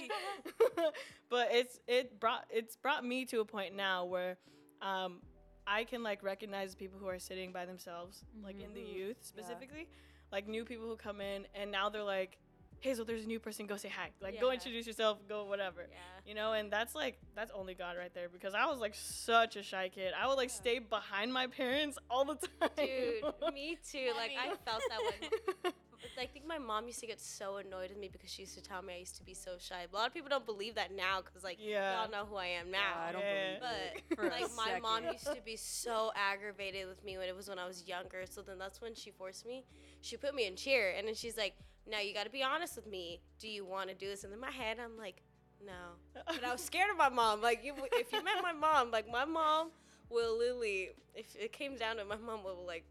[1.31, 4.39] but it's it brought it's brought me to a point now where
[4.83, 5.21] um
[5.67, 8.95] I can like recognize people who are sitting by themselves, like in the Mhm.
[8.95, 9.89] youth specifically,
[10.31, 12.39] like new people who come in and now they're like,
[12.85, 14.11] Hazel, there's a new person, go say hi.
[14.21, 15.87] Like go introduce yourself, go whatever.
[15.91, 15.97] Yeah.
[16.27, 19.57] You know, and that's like that's only God right there because I was like such
[19.57, 20.13] a shy kid.
[20.21, 20.55] I would like Yeah.
[20.55, 22.69] stay behind my parents all the time.
[22.77, 24.11] Dude, me too.
[24.17, 25.73] Like I felt that way.
[26.21, 28.63] I think my mom used to get so annoyed with me because she used to
[28.63, 29.87] tell me I used to be so shy.
[29.91, 32.03] A lot of people don't believe that now because like Yeah.
[32.03, 32.99] y'all know who I am now.
[33.09, 33.59] I don't Yeah.
[33.59, 37.35] believe it But like my mom used to be so aggravated with me when it
[37.35, 38.25] was when I was younger.
[38.31, 39.65] So then that's when she forced me.
[40.03, 41.55] She put me in cheer, and then she's like,
[41.87, 43.21] "Now you got to be honest with me.
[43.39, 45.23] Do you want to do this?" And in my head, I'm like,
[45.65, 47.41] "No." But I was scared of my mom.
[47.43, 49.71] Like, you, if you met my mom, like my mom
[50.11, 52.85] will literally, if it came down to it, my mom will like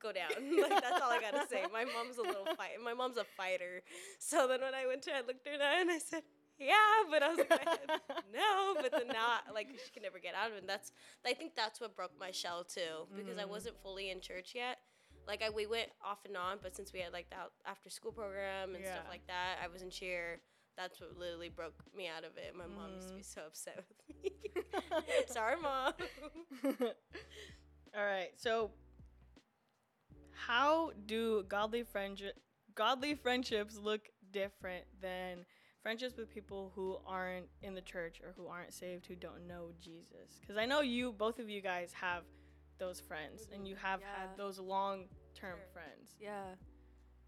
[0.00, 0.30] go down.
[0.62, 1.64] like that's all I gotta say.
[1.72, 2.72] My mom's a little fight.
[2.82, 3.82] My mom's a fighter.
[4.18, 6.22] So then when I went to, her, I looked her in and I said,
[6.58, 6.74] "Yeah,"
[7.10, 7.68] but I was like,
[8.34, 8.74] no.
[8.80, 10.60] But then now, like, she can never get out of it.
[10.60, 10.92] And that's,
[11.26, 13.48] I think that's what broke my shell too, because I Mhm.
[13.48, 14.78] wasn't fully in church yet.
[15.26, 17.90] Like, I we went off and on, but since we had like the out- after
[17.90, 20.40] school program and stuff like that, I was in cheer.
[20.76, 22.54] That's what literally broke me out of it.
[22.56, 23.40] My mom used to be mm-hmm.
[23.40, 24.32] so upset with me.
[25.26, 25.92] Sorry, mom.
[27.96, 28.30] All right.
[28.36, 28.70] So,
[30.32, 32.34] how do godly friendship
[32.74, 35.44] godly friendships look different than
[35.82, 39.70] friendships with people who aren't in the church or who aren't saved, who don't know
[39.80, 40.38] Jesus?
[40.40, 42.22] Because I know you, both of you guys, have
[42.80, 44.16] those friends, and you have Yeah.
[44.26, 45.72] had those long term Sure.
[45.72, 46.16] friends.
[46.18, 46.56] Yeah.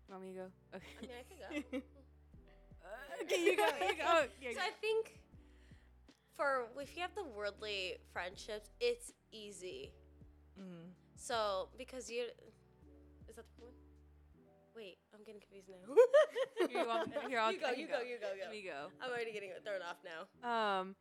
[0.08, 0.52] Want me to go?
[0.72, 0.86] I Okay.
[1.00, 1.82] mean, I could go.
[3.22, 3.66] okay, you go.
[3.86, 4.26] You go.
[4.40, 5.20] Yeah, So I think
[6.36, 9.92] for if you have the worldly friendships, it's easy.
[10.58, 10.90] Mhm.
[11.14, 12.24] So because you
[13.28, 13.72] is that the one?
[14.74, 15.94] Wait, I'm getting confused now.
[16.66, 18.02] Here, you want- here, I'll- you go, you go, go.
[18.02, 18.50] you go, Let go.
[18.50, 18.90] me go.
[19.00, 20.20] I'm already getting thrown off now.
[20.80, 20.96] Um,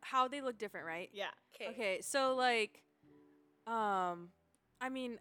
[0.00, 1.08] how they look different, right?
[1.12, 1.30] Yeah.
[1.54, 1.68] Okay.
[1.68, 2.82] Okay, so like
[3.70, 4.28] Um,
[4.80, 5.18] I mean,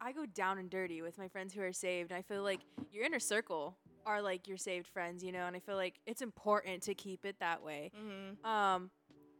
[0.00, 2.12] I go down and dirty with my friends who are saved.
[2.12, 2.60] I feel like
[2.92, 6.22] your inner circle are like your saved friends, you know, and I feel like it's
[6.22, 7.90] important to keep it that way.
[7.98, 8.46] Mm-hmm.
[8.46, 8.90] Um,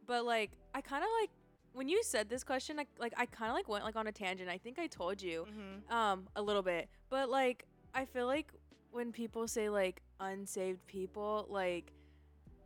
[0.07, 1.29] but like I kind of like
[1.73, 4.11] when you said this question, like like I kind of like went like on a
[4.11, 4.49] tangent.
[4.49, 5.95] I think I told you Mm-hmm.
[5.95, 8.51] um a little bit, but like I feel like
[8.91, 11.91] when people say like unsaved people, like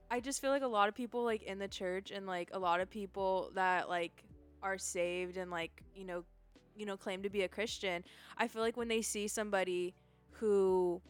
[0.09, 2.59] I just feel like a lot of people like in the church and like a
[2.59, 4.23] lot of people that like
[4.63, 6.23] are saved and like you know
[6.75, 8.03] you know claim to be a Christian.
[8.37, 9.95] I feel like when they see somebody
[10.31, 11.01] who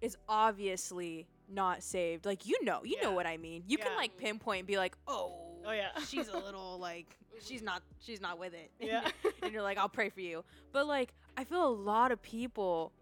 [0.00, 3.64] is obviously not saved, like you know, you know what I mean.
[3.66, 5.90] You can like pinpoint and be like, oh, Oh yeah.
[6.08, 8.70] she's a little like she's not she's not with it.
[8.80, 9.08] Yeah.
[9.42, 10.44] and you're like, I'll pray for you.
[10.72, 12.92] But like I feel a lot of people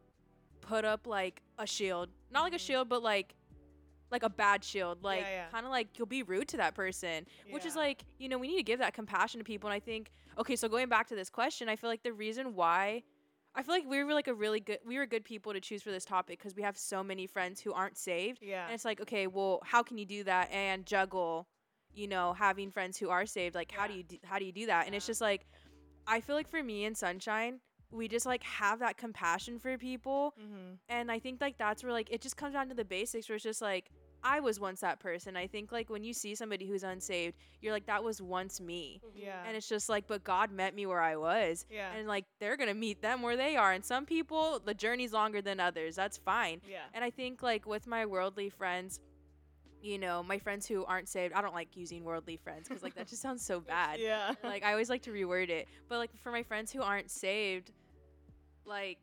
[0.60, 2.08] put up like a shield.
[2.30, 2.60] Not like a Mhm.
[2.60, 3.34] shield, but like
[4.10, 5.02] like a bad shield.
[5.02, 5.46] Like yeah.
[5.52, 7.26] kind of like you'll be rude to that person.
[7.50, 9.68] Which is like, you know, we need to give that compassion to people.
[9.68, 12.54] And I think okay, so going back to this question, I feel like the reason
[12.54, 13.02] why
[13.54, 15.82] I feel like we were like a really good we were good people to choose
[15.82, 18.40] for this topic because we have so many friends who aren't saved.
[18.42, 18.64] Yeah.
[18.64, 21.48] And it's like, okay, well, how can you do that and juggle,
[21.92, 23.54] you know, having friends who are saved?
[23.54, 24.86] Like, how do you do, how do you do that?
[24.86, 25.46] And it's just like,
[26.06, 27.60] I feel like for me and Sunshine,
[27.92, 30.74] we just like have that compassion for people, mm-hmm.
[30.88, 33.36] and I think like that's where like it just comes down to the basics, where
[33.36, 33.90] it's just like
[34.22, 35.36] I was once that person.
[35.36, 39.00] I think like when you see somebody who's unsaved, you're like that was once me.
[39.04, 39.18] Mm-hmm.
[39.26, 39.42] Yeah.
[39.46, 41.64] And it's just like, but God met me where I was.
[41.70, 41.92] yeah.
[41.94, 43.72] And like they're gonna meet them where they are.
[43.72, 45.96] And some people, the journey's longer than others.
[45.96, 46.60] That's fine.
[46.68, 46.80] yeah.
[46.94, 49.00] And I think like with my worldly friends,
[49.82, 52.94] you know, my friends who aren't saved, I don't like using worldly friends because like
[52.96, 53.98] that just sounds so bad.
[53.98, 54.34] Yeah.
[54.44, 55.68] Like I always like to reword it.
[55.88, 57.72] But like for my friends who aren't saved,
[58.66, 58.98] like,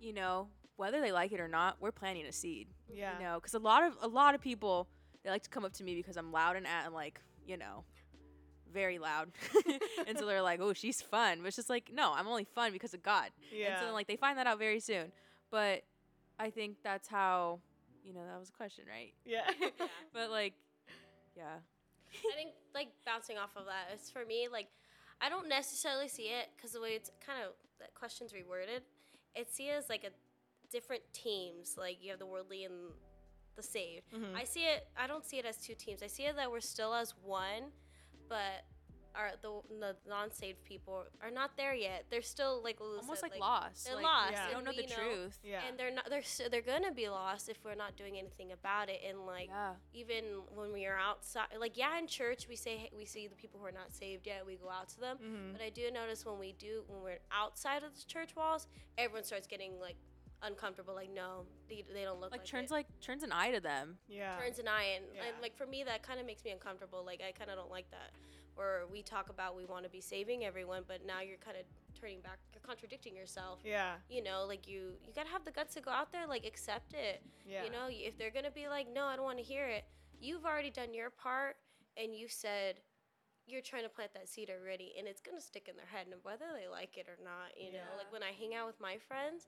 [0.00, 2.68] you know, whether they like it or not, we're planting a seed.
[2.92, 3.18] Yeah.
[3.18, 4.88] You know, because a lot of a lot of people
[5.22, 7.56] they like to come up to me because I'm loud and at and like, you
[7.56, 7.84] know,
[8.72, 9.30] very loud.
[10.06, 12.72] and so they're like, "Oh, she's fun." But it's just like, "No, I'm only fun
[12.72, 13.68] because of God." Yeah.
[13.68, 15.12] And so then, like they find that out very soon.
[15.50, 15.82] But
[16.38, 17.60] I think that's how,
[18.04, 19.12] you know, that was a question, right?
[19.24, 19.50] yeah.
[19.60, 19.68] Yeah.
[20.12, 20.54] But like,
[21.36, 21.56] yeah.
[22.12, 24.68] I think like bouncing off of that, it's for me like
[25.20, 28.80] I don't necessarily see it because the way it's kind of that question's reworded,
[29.34, 30.10] it see it as like a
[30.70, 31.76] different teams.
[31.78, 32.74] Like you have the worldly and
[33.56, 34.10] the saved.
[34.12, 34.34] Mhm.
[34.36, 34.86] I see it.
[34.96, 36.02] I don't see it as two teams.
[36.02, 37.72] I see it that we're still as one,
[38.28, 38.64] but
[39.14, 39.50] our the,
[39.80, 42.04] the non-saved people are not there yet.
[42.08, 43.84] They're still like Lulu Almost said, like, lost.
[43.86, 45.38] they're like, lost, They don't and know the we know- truth.
[45.42, 45.62] yeah.
[45.66, 46.08] and they're not.
[46.08, 49.00] They're s- they're gonna be lost if we're not doing anything about it.
[49.08, 49.72] And like yeah.
[49.92, 53.34] even when we are outside, like yeah, in church we say hey, we see the
[53.34, 54.46] people who are not saved yet.
[54.46, 55.52] We go out to them, mm-hmm.
[55.52, 59.24] but I do notice when we do when we're outside of the church walls, everyone
[59.24, 59.96] starts getting like
[60.42, 60.94] uncomfortable.
[60.94, 62.74] Like no, they, they don't look Like, like, turns it.
[62.74, 63.98] like turns an eye to them.
[64.08, 64.36] Yeah.
[64.38, 65.42] turns an eye, and, and Yeah.
[65.42, 67.02] like for me that kind of makes me uncomfortable.
[67.04, 68.12] Like I kind of don't like that.
[68.54, 71.62] Where we talk about we want to be saving everyone, but now you're kind of
[71.98, 72.38] turning back.
[72.52, 73.60] You're contradicting yourself.
[73.64, 73.94] yeah.
[74.10, 76.92] You know, like you you gotta have the guts to go out there, like accept
[76.94, 77.22] it.
[77.46, 77.64] Yeah.
[77.64, 79.84] You know, if they're gonna be like, no, I don't want to hear it.
[80.20, 81.56] You've already done your part,
[81.96, 82.80] and you said
[83.46, 86.16] you're trying to plant that seed already, and it's gonna stick in their head, and
[86.22, 87.54] whether they like it or not.
[87.56, 89.46] You know, like when I hang out with my friends,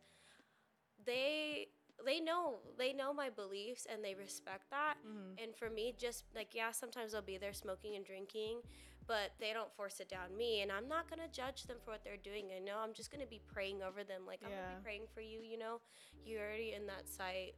[1.07, 1.69] they
[2.05, 4.95] they know they know my beliefs and they respect that.
[5.07, 5.43] Mm-hmm.
[5.43, 8.61] And for me, just like yeah, sometimes they'll be there smoking and drinking,
[9.07, 12.05] but they don't force it down me, and I'm not gonna judge them for what
[12.05, 12.47] they're doing.
[12.57, 15.21] I know I'm just gonna be praying over them, like I'm gonna be praying for
[15.21, 15.41] you.
[15.41, 15.81] You know,
[16.25, 17.55] you're already in that site,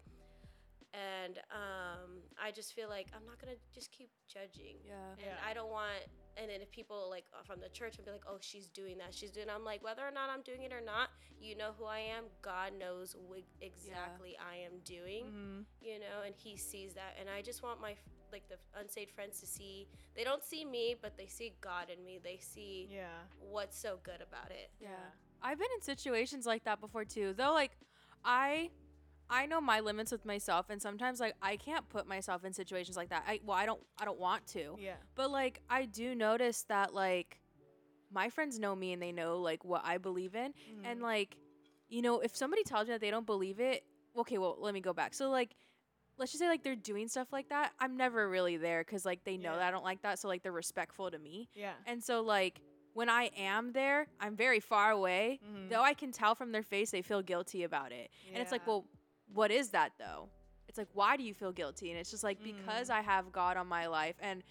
[0.94, 4.76] and um, I just feel like I'm not gonna just keep judging.
[4.86, 4.94] Yeah.
[5.18, 5.48] And Yeah.
[5.48, 6.04] I don't want,
[6.36, 8.98] and then if people like uh, from the church would be like, oh, she's doing
[8.98, 11.70] that, she's doing, I'm like, whether or not I'm doing it or not, you know
[11.78, 12.24] who I am.
[12.42, 15.60] God knows what exactly I am doing Mm-hmm.
[15.80, 17.16] you know, and he sees that.
[17.20, 17.94] And I just want my
[18.32, 19.86] like the unsaved friends to see.
[20.16, 22.18] They don't see me, but they see God in me.
[22.22, 23.08] They see Yeah.
[23.38, 24.70] what's so good about it.
[24.80, 24.88] Yeah.
[25.42, 27.34] I've been in situations like that before too.
[27.36, 27.72] Though like
[28.24, 28.70] I
[29.30, 32.96] I know my limits with myself and sometimes like I can't put myself in situations
[32.96, 33.24] like that.
[33.26, 34.76] I well I don't I don't want to.
[34.78, 34.94] Yeah.
[35.14, 37.40] But like I do notice that like
[38.10, 40.84] my friends know me and they know like what I believe in Mhm.
[40.84, 41.36] and like
[41.88, 43.84] you know if somebody tells me that they don't believe it,
[44.16, 45.14] okay, well let me go back.
[45.14, 45.54] So like
[46.18, 47.72] let's just say like they're doing stuff like that.
[47.78, 49.58] I'm never really there cuz like they know Yeah.
[49.60, 51.48] that I don't like that so like they're respectful to me.
[51.54, 51.72] yeah.
[51.86, 52.60] And so like
[52.94, 55.40] when I am there, I'm very far away.
[55.42, 55.70] Mhm.
[55.70, 58.10] Though I can tell from their face they feel guilty about it.
[58.28, 58.84] And it's like, well,
[59.34, 60.28] what is that though?
[60.68, 61.90] It's like, why do you feel guilty?
[61.90, 62.94] And it's just like because Mm.
[62.94, 64.42] I have God on my life and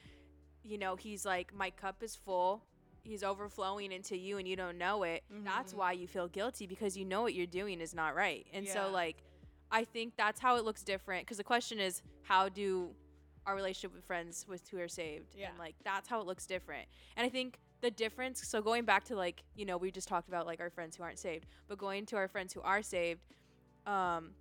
[0.63, 2.63] you know, he's like my cup is full.
[3.03, 5.23] He's overflowing into you and you don't know it.
[5.43, 5.77] That's Mhm.
[5.77, 8.45] why you feel guilty because you know what you're doing is not right.
[8.53, 8.73] And Yeah.
[8.73, 9.23] so like
[9.71, 12.93] I think that's how it looks different cuz the question is how do
[13.47, 15.33] our relationship with friends with who are saved.
[15.35, 15.49] Yeah.
[15.49, 16.87] And like that's how it looks different.
[17.15, 20.27] And I think the difference so going back to like, you know, we just talked
[20.27, 23.25] about like our friends who aren't saved, but going to our friends who are saved,
[23.87, 24.35] um,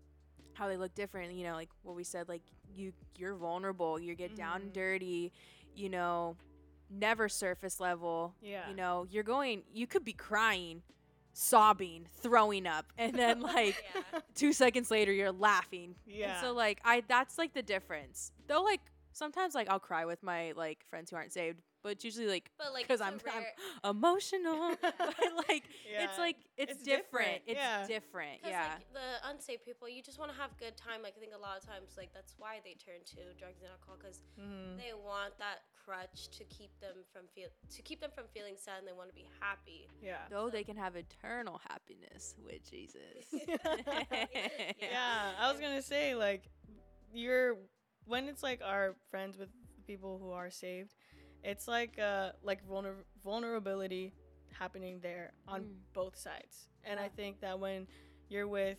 [0.55, 2.43] how they look different, you know, like what we said, like
[2.75, 5.33] you you're vulnerable, you get down and dirty,
[5.75, 6.37] you know,
[6.91, 8.35] never surface level.
[8.43, 8.69] Yeah.
[8.69, 10.83] You know, you're going you could be crying,
[11.33, 14.21] sobbing, throwing up, and then like yeah.
[14.35, 15.95] two seconds later you're laughing.
[16.07, 16.33] Yeah.
[16.33, 18.33] And so like I that's like the difference.
[18.47, 18.81] Though like
[19.13, 22.51] sometimes like I'll cry with my like friends who aren't saved, but it's usually like
[22.59, 23.45] But like, 'Cause it's a I'm-
[23.85, 24.77] I'm- emotional.
[24.83, 26.05] But like Yeah.
[26.05, 27.41] it's like it's, It's different.
[27.41, 27.87] different, It's yeah.
[27.87, 28.41] different.
[28.45, 28.75] Yeah.
[28.75, 31.03] like the unsaved people, you just want to have good time.
[31.03, 33.71] Like I think a lot of times, like that's why they turn to drugs and
[33.71, 34.77] alcohol because Mhm.
[34.79, 38.79] they want that crutch to keep them from feel to keep them from feeling sad
[38.79, 39.89] and they want to be happy.
[40.03, 40.19] Yeah.
[40.29, 43.25] Though they can have eternal happiness with Jesus.
[43.33, 43.57] yeah.
[44.81, 46.51] yeah, I was gonna say like
[47.13, 47.57] you're
[48.07, 49.49] when it's like our friends with
[49.87, 50.95] people who are saved,
[51.45, 54.13] it's like uh like vulner- vulnerability
[54.59, 55.75] happening there on Mm.
[55.93, 56.69] both sides.
[56.85, 57.87] And I think that when
[58.29, 58.79] you're with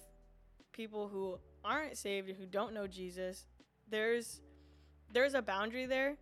[0.72, 3.46] people who aren't saved and who don't know Jesus,
[3.90, 4.42] there's
[5.14, 6.18] there's a boundary there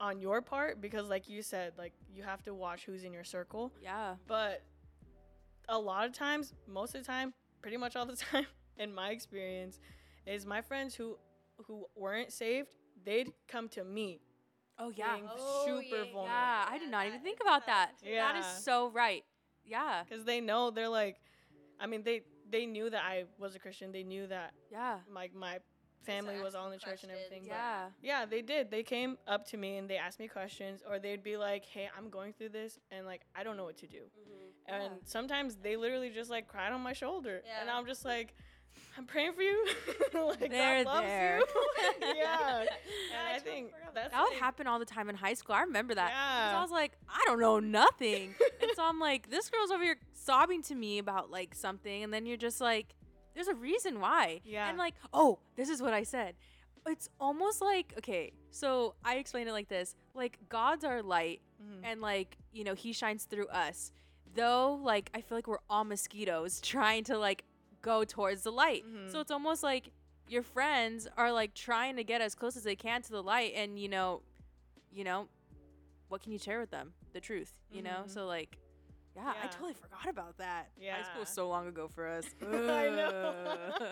[0.00, 3.24] on your part because like you said, like you have to watch who's in your
[3.24, 3.72] circle.
[3.82, 4.16] Yeah.
[4.26, 4.62] But
[5.68, 9.10] a lot of times, most of the time, pretty much all the time, in my
[9.10, 9.78] experience,
[10.26, 11.18] is my friends who
[11.66, 14.20] who weren't saved, they'd come to me.
[14.78, 15.16] Oh yeah.
[15.16, 16.12] being Oh, super yeah, yeah.
[16.12, 16.24] vulnerable.
[16.24, 17.92] Yeah, I did not that even think about that.
[18.00, 18.14] valid.
[18.14, 18.32] Yeah.
[18.32, 19.24] that is so right.
[19.64, 20.04] Yeah.
[20.08, 21.20] Because they know they're like,
[21.80, 23.92] I mean, they they knew that I was a Christian.
[23.92, 24.98] They knew that Yeah.
[25.12, 25.58] my my
[26.04, 27.42] family was all in the church and questions, everything.
[27.42, 27.90] but- Yeah.
[28.00, 28.70] Yeah, they did.
[28.70, 31.90] They came up to me and they asked me questions, or they'd be like, "Hey,
[31.94, 34.52] I'm going through this, and like I don't know what to do." Mhm.
[34.66, 34.98] And Yeah.
[35.04, 38.34] sometimes they literally just like cried on my shoulder, and I'm just like,
[38.98, 39.66] "I'm praying for you."
[40.14, 41.38] like They're God loves there.
[41.38, 41.44] you.
[42.16, 42.68] yeah, and
[43.28, 45.54] I I think that's That would like- happen all the time in high school.
[45.54, 46.10] I remember that.
[46.10, 48.34] 'Cause I was like, I don't know nothing.
[48.60, 52.12] and so I'm like, this girl's over here sobbing to me about like something, and
[52.12, 52.94] then you're just like,
[53.34, 54.40] there's a reason why.
[54.44, 54.68] Yeah.
[54.68, 56.34] And like, oh, this is what I said.
[56.86, 61.80] It's almost like okay, so I explain it like this: like God's our light, Mhm.
[61.84, 63.92] and like you know He shines through us.
[64.34, 67.44] Though, like I feel like we're all mosquitoes trying to like
[67.82, 68.84] go towards the light.
[68.86, 69.10] Mhm.
[69.10, 69.90] So it's almost like
[70.28, 73.52] your friends are like trying to get as close as they can to the light,
[73.54, 74.22] and you know,
[74.92, 75.28] you know,
[76.08, 76.94] what can you share with them?
[77.12, 78.04] The truth, you know.
[78.04, 78.10] Mhm.
[78.10, 78.58] So like,
[79.18, 80.70] yeah, I totally forgot about that.
[80.80, 80.96] Yeah.
[80.96, 82.24] high school was so long ago for us.
[82.42, 82.46] I
[82.88, 83.34] know.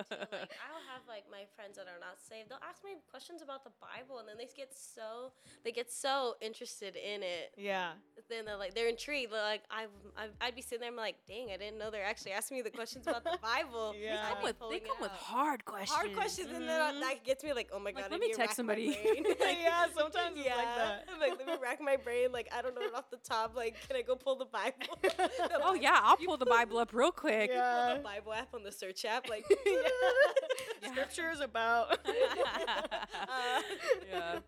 [0.09, 2.51] So, like I'll have like my friends that are not saved.
[2.51, 5.33] They'll ask me questions about the Bible, and then they get so
[5.65, 7.53] they get so interested in it.
[7.57, 7.93] yeah,
[8.31, 9.33] Then they're like they're intrigued.
[9.33, 9.87] They're like I
[10.17, 10.91] I'd, I'd be sitting there.
[10.91, 13.93] I'm like, dang, I didn't know they're actually asking me the questions about the Bible.
[13.93, 14.25] They Yeah.
[14.29, 15.91] I'd come with they come with hard questions.
[15.97, 16.97] hard questions, and then Mhm.
[16.97, 18.89] uh, that gets me like, oh my Like, god, let me text somebody.
[18.89, 21.05] Like, Yeah, sometimes it's like that.
[21.13, 22.31] I'm like, let me rack my brain.
[22.33, 23.57] Like, I don't know it off the top.
[23.57, 24.99] Like, can I go pull the Bible?
[25.37, 27.51] The Oh yeah, I'll pull the Bible up real quick.
[27.51, 27.95] Pull yeah.
[27.97, 29.29] the Bible app on the search app.
[29.29, 29.45] Like,
[30.83, 30.91] Yeah.
[30.91, 31.99] Scripture is about.
[32.07, 33.63] Uh,
[34.11, 34.39] yeah.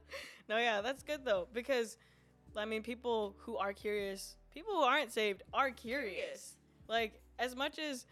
[0.48, 1.96] No, yeah, that's good though because,
[2.56, 6.14] I mean, people who are curious, people who aren't saved are curious.
[6.14, 6.54] Curious.
[6.88, 8.06] Like as much as,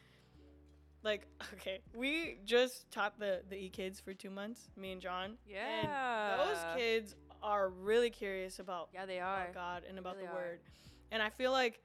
[1.03, 5.37] like, okay, we just taught the the e kids for two months, me and John.
[5.55, 5.89] And
[6.41, 9.53] those kids are really curious about Yeah, they are about are.
[9.53, 10.37] God and about really the are.
[10.37, 10.61] Word,
[11.11, 11.81] and I feel like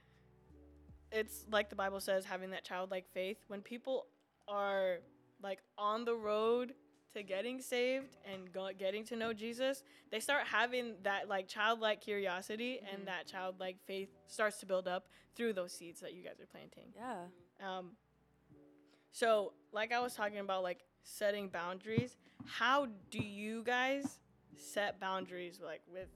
[1.11, 3.37] it's like the Bible says, having that childlike faith.
[3.47, 4.07] When people
[4.47, 4.97] are
[5.43, 6.73] like on the road
[7.13, 11.99] to getting saved and go- getting to know Jesus, they start having that like childlike
[12.01, 12.93] curiosity Mhm.
[12.93, 16.45] and that childlike faith starts to build up through those seeds that you guys are
[16.45, 16.93] planting.
[16.95, 17.27] Yeah.
[17.59, 17.97] Um,
[19.11, 22.15] so, like I was talking about, like setting boundaries.
[22.45, 24.19] How do you guys
[24.55, 26.09] set boundaries, like with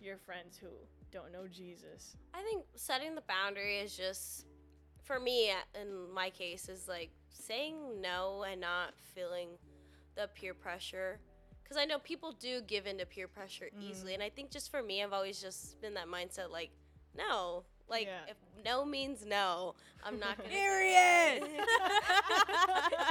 [0.00, 0.68] your friends who
[1.14, 2.16] don't know Jesus?
[2.34, 4.46] I think setting the boundary is just,
[5.04, 5.50] for me,
[5.80, 9.48] in my case, is like saying no and not feeling
[10.16, 11.20] the peer pressure.
[11.62, 13.82] Because I know people do give in to peer pressure Mm.
[13.90, 14.14] easily.
[14.14, 16.70] And I think just for me, I've always just been that mindset like,
[17.16, 17.64] no.
[17.88, 18.20] Like, Yeah.
[18.28, 20.54] if no means no, I'm not going to.
[20.56, 21.42] Period.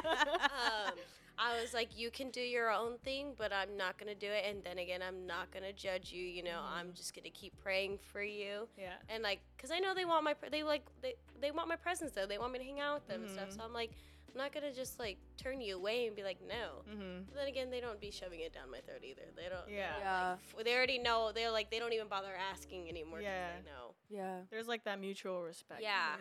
[0.03, 0.93] um,
[1.38, 4.45] I was like, you can do your own thing, but I'm not gonna do it.
[4.47, 6.23] And then again, I'm not gonna judge you.
[6.23, 6.93] You know, I'm Mm.
[6.95, 8.67] just gonna keep praying for you.
[8.77, 8.93] Yeah.
[9.09, 11.75] And like, cause I know they want my, pre- they like, they they want my
[11.75, 12.27] presence though.
[12.27, 13.49] They want me to hang out with them and stuff.
[13.49, 13.55] Mhm.
[13.57, 13.91] So I'm like,
[14.33, 16.81] I'm not gonna just like turn you away and be like, no.
[16.91, 17.23] Mm-hmm.
[17.27, 19.21] But then again, they don't be shoving it down my throat either.
[19.35, 19.67] They don't.
[19.67, 19.91] they Yeah.
[19.93, 20.29] don't, Yeah.
[20.31, 21.31] Like, f- they already know.
[21.33, 23.21] They're like, they don't even bother asking anymore.
[23.21, 23.49] Yeah.
[23.63, 23.93] They know.
[24.09, 24.37] yeah.
[24.49, 25.81] There's like that mutual respect.
[25.81, 26.15] Yeah.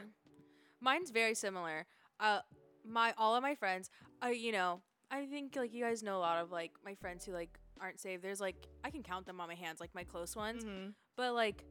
[0.80, 1.86] Mine's very similar.
[2.20, 2.40] Uh,
[2.86, 3.88] my all of my friends,
[4.22, 7.24] uh, you know, I think like you guys know a lot of like my friends
[7.24, 8.22] who like aren't saved.
[8.22, 10.64] There's like I can count them on my hands, like my close ones.
[10.64, 10.92] Mhm.
[11.16, 11.64] But like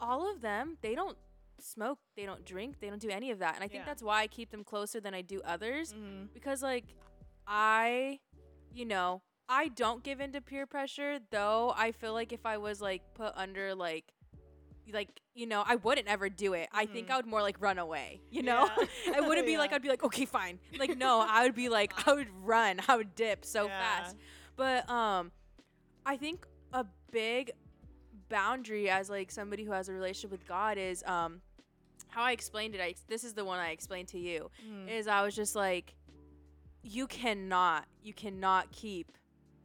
[0.00, 1.16] all of them, they don't
[1.60, 3.54] smoke, they don't drink, they don't do any of that.
[3.54, 3.86] And I think Yeah.
[3.86, 6.32] that's why I keep them closer than I do others Mhm.
[6.32, 6.84] because like
[7.46, 8.20] I
[8.72, 12.80] you know, I don't give into peer pressure, though I feel like if I was
[12.80, 14.12] like put under like
[14.92, 17.12] like you know i wouldn't ever do it i think Mhm.
[17.12, 18.86] i would more like run away you know Yeah.
[19.16, 22.06] i wouldn't be like i'd be like okay fine like no i would be like
[22.06, 23.78] i would run i would dip so Yeah.
[24.02, 24.16] fast
[24.56, 25.32] but um
[26.04, 27.52] i think a big
[28.28, 31.40] boundary as like somebody who has a relationship with god is um
[32.08, 34.88] how i explained it I, this is the one i explained to you Mhm.
[34.88, 35.94] is i was just like
[36.82, 39.12] you cannot you cannot keep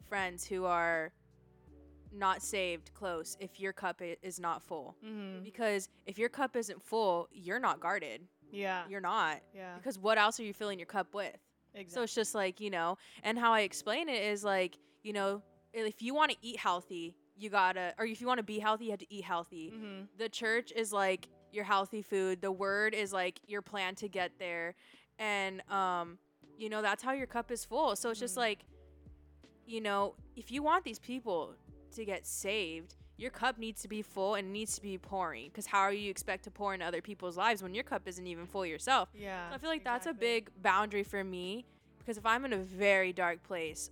[0.08, 1.12] friends who are
[2.12, 5.44] not saved close if your cup is not full Mhm.
[5.44, 8.88] because if your cup isn't full you're not guarded Yeah.
[8.90, 9.76] you're not Yeah.
[9.78, 11.38] because what else are you filling your cup with
[11.76, 11.94] Exactly.
[11.94, 15.44] so it's just like, you know, and how I explain it is like, you know,
[15.72, 18.86] if you want to eat healthy, you gotta, or if you want to be healthy,
[18.86, 19.72] you have to eat healthy.
[19.72, 20.08] Mhm.
[20.18, 22.42] The church is like your healthy food.
[22.42, 24.76] The word is like your plan to get there.
[25.18, 26.20] And, um,
[26.58, 27.96] you know, that's how your cup is full.
[27.96, 28.40] So it's just Mhm.
[28.40, 28.66] like,
[29.66, 31.56] you know, if you want these people
[31.96, 35.48] to get saved, your cup needs to be full and needs to be pouring.
[35.48, 38.28] Because how are you expect to pour in other people's lives when your cup isn't
[38.28, 39.10] even full yourself?
[39.14, 39.50] Yeah.
[39.50, 41.66] So I feel like that's a big boundary for me
[41.98, 43.92] because if I'm in a very dark place,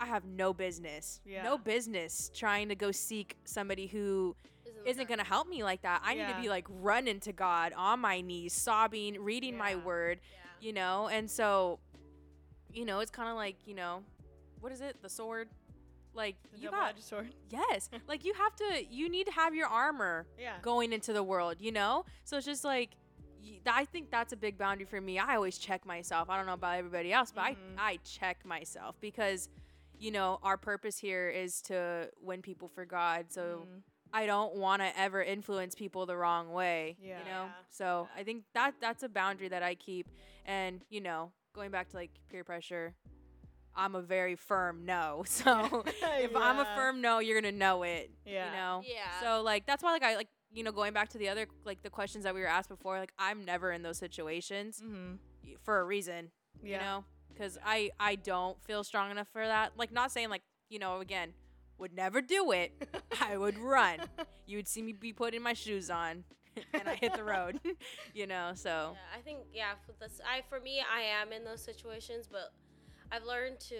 [0.00, 1.42] I have no business, Yeah.
[1.42, 4.34] no business trying to go seek somebody who
[4.64, 6.00] Isn't isn't going to help me like that.
[6.02, 10.20] I need to be like running to God on my knees, sobbing, reading my word,
[10.32, 10.38] Yeah.
[10.66, 11.08] you know?
[11.08, 11.80] And so,
[12.72, 14.02] you know, it's kind of like, you know,
[14.60, 15.02] what is it?
[15.02, 15.48] The sword?
[16.14, 17.34] Like, The you got, double-edged sword.
[17.50, 17.90] yes.
[18.08, 20.54] like, you have to, you need to have your armor Yeah.
[20.62, 22.04] going into the world, you know?
[22.24, 22.90] So it's just like
[23.66, 25.18] I think that's a big boundary for me.
[25.18, 26.28] I always check myself.
[26.28, 27.56] I don't know about everybody else, but Mhm.
[27.78, 29.48] I I check myself because
[30.00, 33.30] you know, our purpose here is to win people for God.
[33.30, 33.82] So Mhm.
[34.12, 37.18] I don't want to ever influence people the wrong way, Yeah.
[37.20, 37.44] you know?
[37.44, 37.52] Yeah.
[37.68, 38.20] So Yeah.
[38.20, 40.08] I think that that's a boundary that I keep
[40.46, 42.94] and, you know, going back to like peer pressure,
[43.76, 45.22] I'm a very firm no.
[45.28, 48.46] So if I'm a firm no, you're going to know it, Yeah.
[48.46, 48.82] you know?
[48.84, 49.20] Yeah.
[49.20, 51.82] So like that's why like I like you know going back to the other like
[51.82, 55.18] the questions that we were asked before like I'm never in those situations Mhm.
[55.60, 56.32] for a reason,
[56.62, 56.72] Yeah.
[56.72, 57.04] you know,
[57.40, 59.72] because I I don't feel strong enough for that.
[59.76, 61.32] Like not saying like you know again
[61.78, 62.72] would never do it.
[63.20, 63.98] I would run.
[64.46, 66.24] You would see me be putting my shoes on
[66.74, 67.58] and I hit the road,
[68.14, 68.52] you know.
[68.54, 69.72] So Yeah, I think yeah.
[69.86, 72.52] For this, I for me, I am in those situations, but
[73.10, 73.76] I've learned to.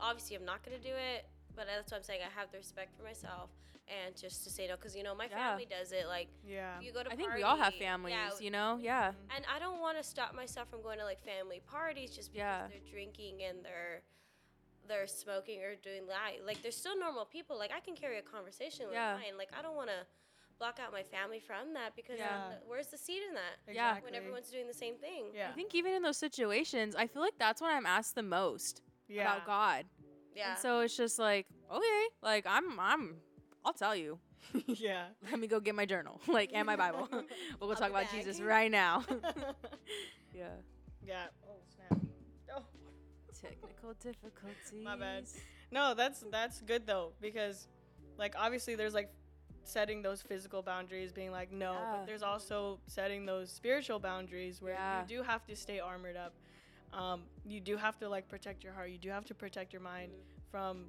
[0.00, 2.20] Obviously, I'm not gonna do it, but that's what I'm saying.
[2.22, 3.50] I have the respect for myself
[3.88, 5.50] and just to say no, because you know my Yeah.
[5.50, 6.06] family does it.
[6.06, 6.80] Like Yeah.
[6.80, 7.10] you go to.
[7.10, 8.78] I think we all have families, Yeah, you know.
[8.80, 9.36] Yeah, mm-hmm.
[9.36, 12.38] and I don't want to stop myself from going to like family parties just because
[12.44, 12.68] Yeah.
[12.68, 14.02] they're drinking and they're
[14.86, 16.44] they're smoking or doing that.
[16.44, 17.58] Like they're still normal people.
[17.58, 19.14] Like I can carry a conversation with Yeah.
[19.14, 19.38] mine.
[19.38, 20.06] Like I don't want to
[20.58, 22.50] block out my family from that because Yeah.
[22.50, 23.72] then where's the seed in that Yeah.
[23.90, 24.10] Exactly.
[24.10, 25.30] when everyone's doing the same thing?
[25.34, 25.48] Yeah.
[25.50, 28.82] I think even in those situations, I feel like that's when I'm asked the most
[29.08, 29.22] yeah.
[29.22, 29.86] about God.
[30.34, 30.50] Yeah.
[30.50, 33.16] And so it's just like okay, like I'm I'm
[33.64, 34.18] I'll tell you.
[34.66, 35.04] yeah.
[35.30, 37.08] let me go get my journal, like, and my Bible.
[37.12, 37.22] we'll
[37.60, 38.12] go I'll talk about back.
[38.12, 39.04] Jesus right now.
[40.34, 40.48] yeah.
[41.06, 41.24] yeah.
[41.48, 42.00] Oh snap.
[42.54, 42.62] Oh.
[43.40, 44.72] Technical difficulties.
[44.82, 45.24] My bad.
[45.70, 47.68] No, that's that's good though because,
[48.18, 49.10] like, obviously there's like
[49.64, 51.96] setting those physical boundaries, being like no, Yeah.
[51.96, 55.00] but there's also setting those spiritual boundaries where Yeah.
[55.02, 56.34] you do have to stay armored up.
[56.92, 58.90] Um, you do have to like protect your heart.
[58.90, 60.12] You do have to protect your mind
[60.50, 60.86] from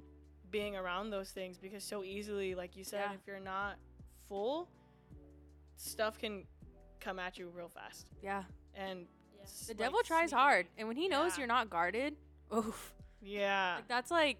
[0.50, 3.14] being around those things because so easily, like you said, Yeah.
[3.14, 3.76] if you're not
[4.28, 4.68] full,
[5.76, 6.44] stuff can
[7.00, 8.10] come at you real fast.
[8.22, 8.44] Yeah.
[8.74, 9.06] And
[9.36, 9.44] Yeah.
[9.66, 11.38] The like, devil tries sneaky- hard, and when he knows Yeah.
[11.42, 12.16] you're not guarded,
[12.54, 13.76] oof, Yeah.
[13.76, 14.38] like that's like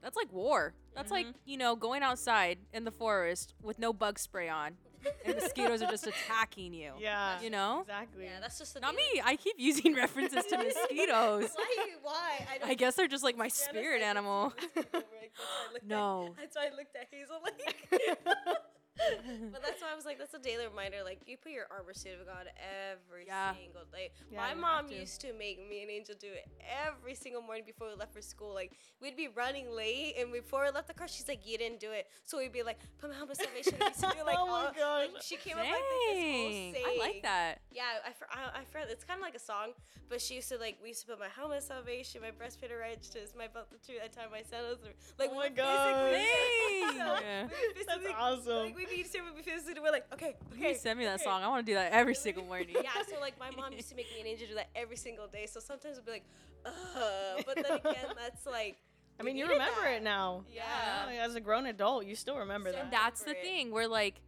[0.00, 0.74] that's like war.
[0.94, 1.34] That's like Mhm.
[1.46, 4.76] you know going outside in the forest with no bug spray on,
[5.24, 6.92] and mosquitoes are just attacking you.
[7.00, 7.40] Yeah.
[7.40, 7.80] You know.
[7.82, 8.24] Exactly.
[8.24, 9.00] Yeah, that's just the Not deal.
[9.14, 9.22] me.
[9.24, 11.50] I keep using references to mosquitoes.
[11.56, 11.76] Why?
[12.02, 12.46] Why?
[12.52, 14.52] I, don't I guess they're just like my spirit I can see animal.
[14.56, 16.34] mosquito that's why at- No.
[16.38, 18.58] That's why I looked at Hazel like.
[19.52, 20.98] but that's why I was like, that's a daily reminder.
[21.04, 23.54] Like, you put your armor suit of God every Yeah.
[23.54, 24.10] single day.
[24.30, 24.94] Yeah, My mom to.
[24.94, 26.46] used to make me and Angel do it
[26.86, 28.54] every single morning before we left for school.
[28.54, 31.80] Like, we'd be running late, and before we left the car, she's like, you didn't
[31.80, 32.06] do it.
[32.24, 33.74] So we'd be like, put my helmet salvation.
[33.80, 36.50] We'd sit there like, Oh my oh, like, she came up like, with this whole
[36.50, 36.84] Dang, saying.
[36.86, 37.58] I like that.
[37.72, 38.90] Yeah, I, I, I forgot.
[38.90, 39.70] It's kind of like a song,
[40.08, 42.78] but she used to like we used to put my helmet salvation, my breastplate of
[42.78, 43.98] righteousness, my belt of truth.
[44.04, 44.78] I tie my sandals.
[45.18, 46.92] Like Oh my god, Dang.
[46.92, 47.46] So, Yeah.
[47.76, 48.56] we That's awesome.
[48.64, 50.66] Like we'd be sitting, we'd be physically, we're like, okay, You okay.
[50.68, 51.24] need to send me that okay.
[51.24, 51.42] song.
[51.42, 52.68] I want to do that every single morning.
[52.74, 55.26] Yeah, so like my mom used to make me and Angel do that every single
[55.26, 55.46] day.
[55.46, 56.24] So sometimes we'd be like,
[56.66, 57.42] Ugh.
[57.46, 58.76] but then again, that's like
[59.18, 59.96] I mean, you remember that.
[59.96, 60.44] it now.
[60.52, 61.10] Yeah.
[61.10, 62.84] You know, as a grown adult, you still remember So that.
[62.84, 63.42] And that's the it.
[63.42, 63.70] thing.
[63.70, 64.20] We're like,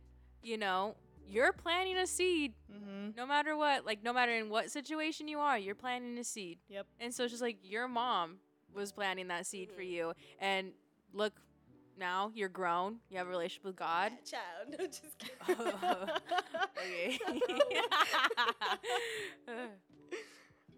[0.42, 0.94] you know,
[1.28, 3.11] you're planting a seed mm-hmm.
[3.16, 3.84] no matter what.
[3.84, 6.59] Like, no matter in what situation you are, you're planting a seed.
[6.68, 6.86] Yep.
[7.00, 8.36] And so it's just like your mom
[8.72, 9.90] was planting that seed for Mhm.
[9.90, 10.12] you.
[10.38, 10.70] And
[11.12, 11.32] look,
[11.99, 12.97] now you're grown.
[13.11, 14.12] You have a relationship with God.
[14.30, 14.76] Child.
[14.78, 15.66] No, just kidding.
[16.78, 17.18] okay.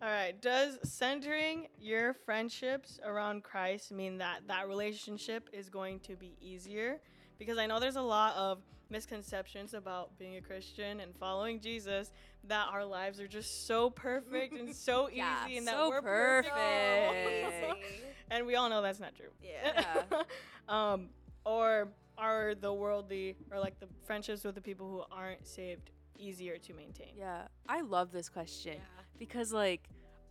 [0.00, 0.40] All right.
[0.40, 7.00] Does centering your friendships around Christ mean that that relationship is going to be easier?
[7.38, 8.58] Because I know there's a lot of
[8.90, 12.10] misconceptions about being a Christian and following Jesus
[12.44, 16.00] that our lives are just so perfect and so easy Yeah, and that so we're
[16.02, 16.54] perfect.
[16.54, 17.77] Easy.
[18.48, 19.32] We all know that's not true.
[19.42, 19.84] Yeah.
[20.68, 21.10] um,
[21.44, 26.56] or are the worldly or like the friendships with the people who aren't saved easier
[26.58, 27.12] to maintain?
[27.16, 27.42] yeah.
[27.68, 28.74] I love this question.
[28.74, 29.02] Yeah.
[29.18, 29.82] because like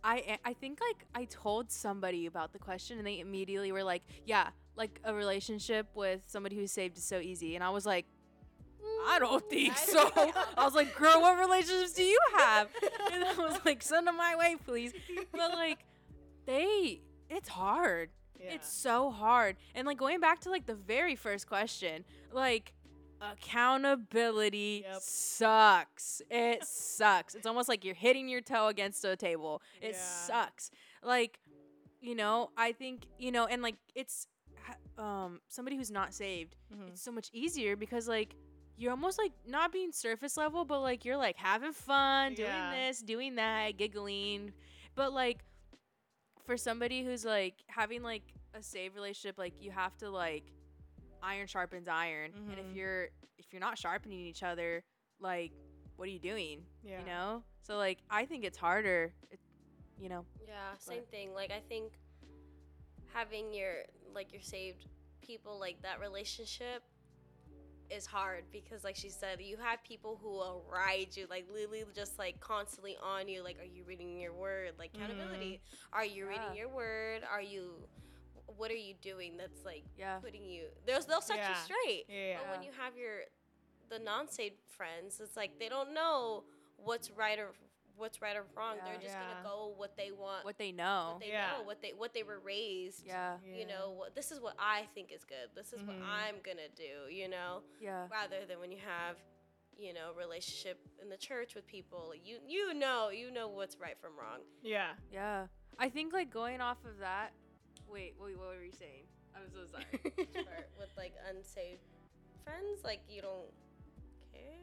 [0.02, 4.02] I I think like I told somebody about the question and they immediately were like,
[4.26, 8.06] yeah, like a relationship with somebody who's saved is so easy, and I was like.
[9.14, 10.10] I don't think so.
[10.56, 12.68] I was like, girl, what relationships do you have?
[13.12, 14.92] And I was like, send them my way, please.
[15.32, 15.78] But like,
[16.46, 17.00] they,
[17.30, 18.10] it's hard.
[18.40, 18.52] Yeah.
[18.54, 19.56] It's so hard.
[19.74, 22.72] And like going back to like the very first question, like
[23.20, 25.00] accountability Yep.
[25.02, 26.22] sucks.
[26.30, 27.34] It sucks.
[27.34, 29.62] It's almost like you're hitting your toe against a table.
[29.80, 29.98] It Yeah.
[30.00, 30.70] sucks.
[31.02, 31.40] Like,
[32.00, 34.26] you know, I think, you know, and like it's
[34.98, 36.88] um somebody who's not saved, Mhm.
[36.88, 38.34] it's so much easier because like
[38.76, 42.86] you're almost like not being surface level, but like you're like having fun, doing Yeah.
[42.88, 44.52] this, doing that, giggling.
[44.94, 45.44] But like
[46.48, 48.22] for somebody who's like having like
[48.54, 50.44] a saved relationship, like you have to like
[51.22, 52.32] iron sharpens iron.
[52.34, 52.70] And Mhm.
[52.70, 54.82] if you're if you're not sharpening each other,
[55.20, 55.52] like
[55.96, 56.64] what are you doing?
[56.82, 57.00] Yeah.
[57.00, 57.44] You know?
[57.60, 59.12] So like I think it's harder.
[59.30, 59.38] It,
[59.98, 60.24] you know.
[60.46, 61.34] Yeah, same thing.
[61.34, 61.92] Like I think
[63.12, 63.74] having your
[64.14, 64.86] like your saved
[65.20, 66.82] people like that relationship
[67.90, 71.84] is hard because like she said, you have people who will ride you like literally
[71.94, 74.72] just like constantly on you like are you reading your word?
[74.78, 75.04] Like mm-hmm.
[75.04, 75.60] accountability.
[75.92, 76.30] Are you Yeah.
[76.30, 77.22] reading your word?
[77.30, 77.74] Are you
[78.56, 80.18] what are you doing that's like Yeah.
[80.18, 81.50] putting you they'll they'll set Yeah.
[81.50, 82.04] you straight.
[82.08, 82.38] Yeah.
[82.38, 83.24] But when you have your
[83.88, 86.44] the non-saved friends, it's like they don't know
[86.76, 87.52] what's right or
[87.98, 88.76] what's right or wrong.
[88.78, 88.84] Yeah.
[88.84, 89.22] They're just Yeah.
[89.34, 91.10] gonna go what they want, What they know.
[91.14, 91.50] what they Yeah.
[91.58, 93.04] know, what they what they were raised.
[93.04, 93.38] yeah.
[93.44, 95.50] You know, what this is what I think is good.
[95.54, 95.86] This is Mhm.
[95.86, 97.08] what I'm gonna do.
[97.10, 98.06] You know, Yeah.
[98.10, 99.16] rather than when you have,
[99.76, 103.98] you know, relationship in the church with people, you you know you know what's right
[104.00, 104.40] from wrong.
[104.62, 104.94] Yeah.
[105.10, 105.48] Yeah.
[105.78, 107.32] I think like going off of that.
[107.86, 109.06] Wait, wait, what were you saying?
[109.34, 109.86] I'm so sorry.
[110.78, 111.82] With like unsaved
[112.44, 113.52] friends, like you don't
[114.32, 114.58] care.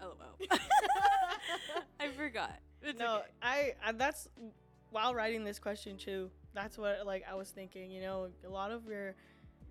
[0.00, 0.48] Oh LOL.
[2.00, 2.58] I forgot.
[2.82, 3.26] It's no, okay.
[3.42, 4.28] I, I that's
[4.90, 6.30] while writing this question too.
[6.54, 7.90] That's what like I was thinking.
[7.90, 9.14] You know, a lot of your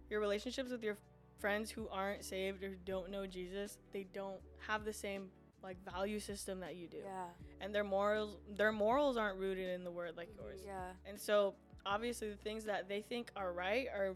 [0.09, 0.97] your relationships with your
[1.39, 5.29] friends who aren't saved or don't know Jesus, they don't have the same
[5.63, 7.25] like value system that you do, Yeah.
[7.59, 10.61] and their morals their morals aren't rooted in the word like yours.
[10.65, 10.91] Yeah.
[11.05, 11.53] And so
[11.85, 14.15] obviously the things that they think are right are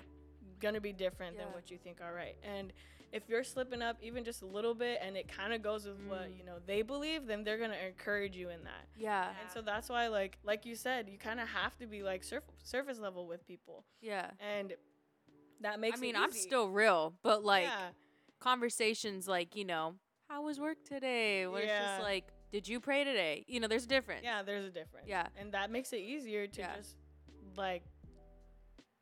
[0.59, 2.35] gonna be different than what you think are right.
[2.43, 2.71] And
[3.15, 5.97] if you're slipping up even just a little bit and it kind of goes with
[6.07, 6.37] what Mm.
[6.37, 8.85] you know they believe, then they're gonna encourage you in that.
[8.97, 9.29] Yeah.
[9.41, 12.23] And so that's why like like you said, you kind of have to be like
[12.23, 14.29] surf- surface level with people, Yeah.
[14.39, 14.73] and
[15.61, 15.97] that makes.
[15.97, 17.89] I mean, I'm still real, but like yeah,
[18.39, 19.95] conversations like, you know,
[20.29, 21.47] how was work today?
[21.47, 23.43] Where it's just like, did you pray today?
[23.47, 24.21] You know, there's a difference.
[24.23, 24.43] yeah.
[24.43, 25.07] There's a difference.
[25.07, 25.27] Yeah.
[25.37, 26.75] and that makes it easier to Yeah.
[26.77, 26.95] just
[27.57, 27.83] like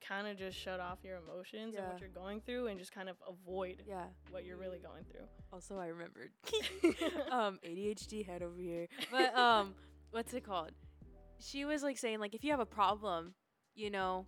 [0.08, 3.10] kind of just shut off your emotions and what you're going through and just kind
[3.10, 4.04] of avoid Yeah.
[4.30, 5.26] what you're really going through.
[5.52, 6.32] Also, I remembered.
[7.32, 8.88] um, ADHD head over here.
[9.12, 9.74] But um,
[10.12, 10.72] what's it called?
[11.40, 13.34] She was like saying like if you have a problem,
[13.76, 14.26] you know,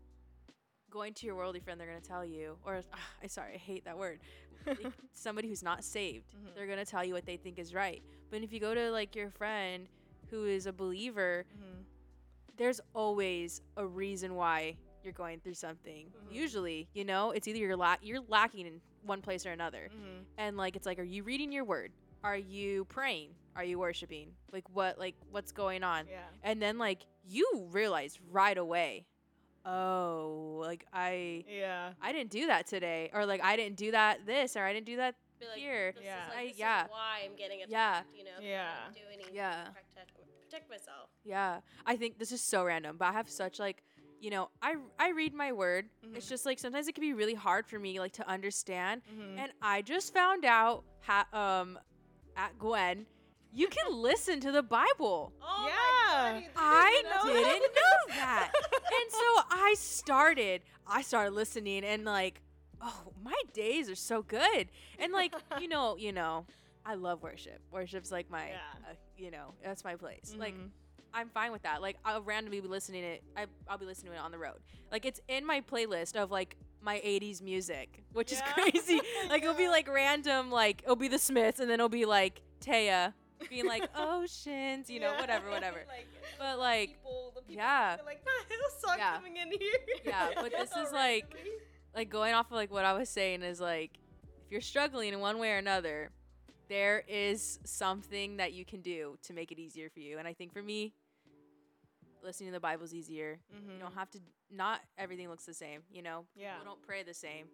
[0.89, 2.81] going to your worldly friend, they're gonna tell you, or
[3.23, 4.19] I sorry, I hate that word.
[4.67, 6.55] like, somebody who's not saved, Mhm.
[6.55, 8.01] they're gonna tell you what they think is right.
[8.31, 9.87] But if you go to like your friend
[10.29, 11.83] who is a believer, Mhm.
[12.57, 16.07] there's always a reason why you're going through something.
[16.07, 16.33] Mhm.
[16.33, 20.25] Usually, you know, it's either you're la- you're lacking in one place or another Mhm.
[20.37, 21.91] and like it's like are you reading your word
[22.23, 26.23] are you praying are you worshiping like what like what's going on Yeah.
[26.41, 29.05] and then like you realize right away
[29.65, 31.93] oh like i Yeah.
[32.01, 34.87] i didn't do that today or like i didn't do that this or i didn't
[34.87, 35.91] do that like, Here.
[35.91, 36.23] This Yeah.
[36.29, 36.85] is like, I- yeah.
[36.85, 37.71] is why I'm getting attacked.
[37.71, 38.03] Yeah.
[38.17, 38.31] You know.
[38.31, 38.75] 'cause I Yeah.
[38.95, 39.65] do anything Yeah.
[39.65, 41.09] To protect, protect myself.
[41.23, 43.83] yeah i think this is so random but i have such like
[44.19, 46.29] you know i i read my word it's Mhm.
[46.29, 49.37] just like sometimes it can be really hard for me like to understand Mhm.
[49.39, 51.77] And I just found out ha- um
[52.37, 53.05] at Gwen,
[53.53, 55.31] you can listen to the Bible.
[55.41, 56.33] Oh Yeah.
[56.33, 56.51] my god!
[56.57, 58.51] I know didn't know that.
[58.73, 62.41] And so I started, I started listening and like,
[62.81, 64.67] oh, my days are so good.
[64.99, 66.45] And like, you know, you know,
[66.85, 67.59] I love worship.
[67.71, 68.89] Worship's like my, Yeah.
[68.89, 70.35] uh, you know, that's my place.
[70.37, 70.71] Like, Mhm.
[71.15, 71.81] I'm fine with that.
[71.81, 73.23] Like, I'll randomly be listening to it.
[73.37, 74.57] I, I'll be listening to it on the road.
[74.91, 78.99] Like, it's in my playlist of like my 80s music, which is crazy.
[79.29, 82.41] Like, it'll be like random, like, it'll be the Smiths and then it'll be like
[82.59, 83.13] Taya
[83.49, 85.21] being like, oh, oceans, you know, Yeah.
[85.21, 85.79] whatever, whatever.
[85.87, 86.07] like,
[86.37, 87.97] But like, people, the people yeah.
[88.05, 89.15] like Hillsong Yeah.
[89.15, 89.71] coming in here.
[90.05, 91.51] Yeah, but this is like- randomly.
[91.95, 93.91] like going off of like what I was saying is like
[94.45, 96.11] if you're struggling in one way or another,
[96.67, 100.17] there is something that you can do to make it easier for you.
[100.17, 100.93] And I think for me,
[102.25, 103.39] listening to the Bible's easier.
[103.53, 103.73] Mhm.
[103.73, 104.19] You don't have to
[104.49, 106.25] not everything looks the same, you know.
[106.35, 106.53] Yeah.
[106.57, 107.47] People don't pray the same.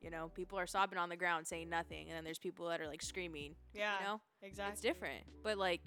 [0.00, 2.80] You know, people are sobbing on the ground saying nothing and then there's people that
[2.80, 3.56] are like screaming.
[3.72, 3.98] Yeah.
[3.98, 4.20] You know?
[4.42, 4.72] Exactly.
[4.72, 5.24] It's different.
[5.42, 5.82] But like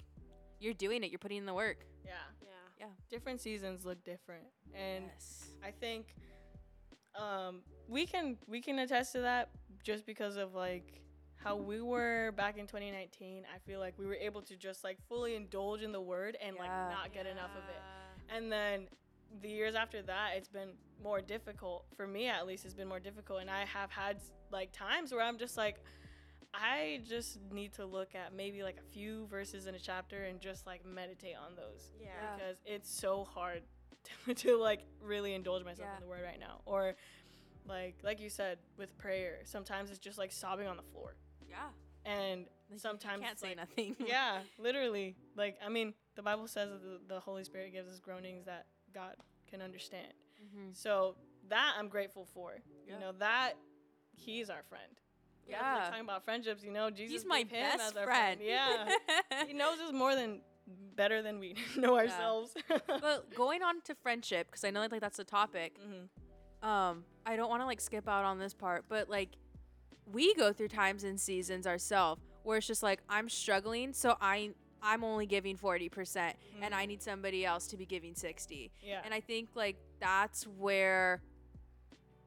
[0.58, 1.86] you're doing it, you're putting in the work.
[2.04, 2.12] Yeah.
[2.42, 2.48] yeah.
[2.78, 2.86] Yeah.
[3.10, 5.50] Different seasons look different, and yes.
[5.62, 6.14] I think
[7.14, 9.50] um, we can we can attest to that
[9.84, 11.02] just because of like
[11.36, 13.44] how we were back in 2019.
[13.54, 16.56] I feel like we were able to just like fully indulge in the word and
[16.56, 17.82] like not get enough of it.
[18.34, 18.86] And then
[19.42, 20.70] the years after that, it's been
[21.02, 22.64] more difficult for me at least.
[22.64, 24.18] It's been more difficult, and I have had
[24.50, 25.76] like times where I'm just like.
[26.52, 30.40] I just need to look at maybe like a few verses in a chapter and
[30.40, 32.08] just like meditate on those Yeah.
[32.08, 32.34] Yeah.
[32.36, 33.62] because it's so hard
[34.26, 35.96] to, to like really indulge myself Yeah.
[35.98, 36.96] in the word right now or
[37.68, 41.14] like like you said with prayer sometimes it's just like sobbing on the floor
[41.48, 41.54] Yeah.
[42.04, 43.94] and Like, you sometimes can't say like, nothing.
[44.04, 48.44] yeah literally like i mean the bible says that the, holy spirit gives us groanings
[48.44, 49.14] that god
[49.50, 50.12] can understand
[50.44, 50.76] Mhm.
[50.76, 51.16] so
[51.48, 52.56] that i'm grateful for
[52.86, 52.94] Yeah.
[52.94, 53.54] you know that
[54.12, 54.92] he's our friend
[55.46, 55.86] if Yeah.
[55.88, 58.38] talking about friendships you know jesus He's my best as our friend.
[58.42, 58.90] yeah
[59.46, 60.42] he knows us more than
[60.94, 62.52] better than we know ourselves
[62.86, 65.76] but going on to friendship, because I know like that's the topic.
[65.82, 69.30] hmm Um, I don't want to like skip out on this part, but like
[70.06, 74.50] we go through times and seasons ourselves where it's just like I'm struggling, so I
[74.82, 78.70] I'm only giving forty percent, and I need somebody else to be giving sixty.
[78.82, 81.22] yeah And I think like that's where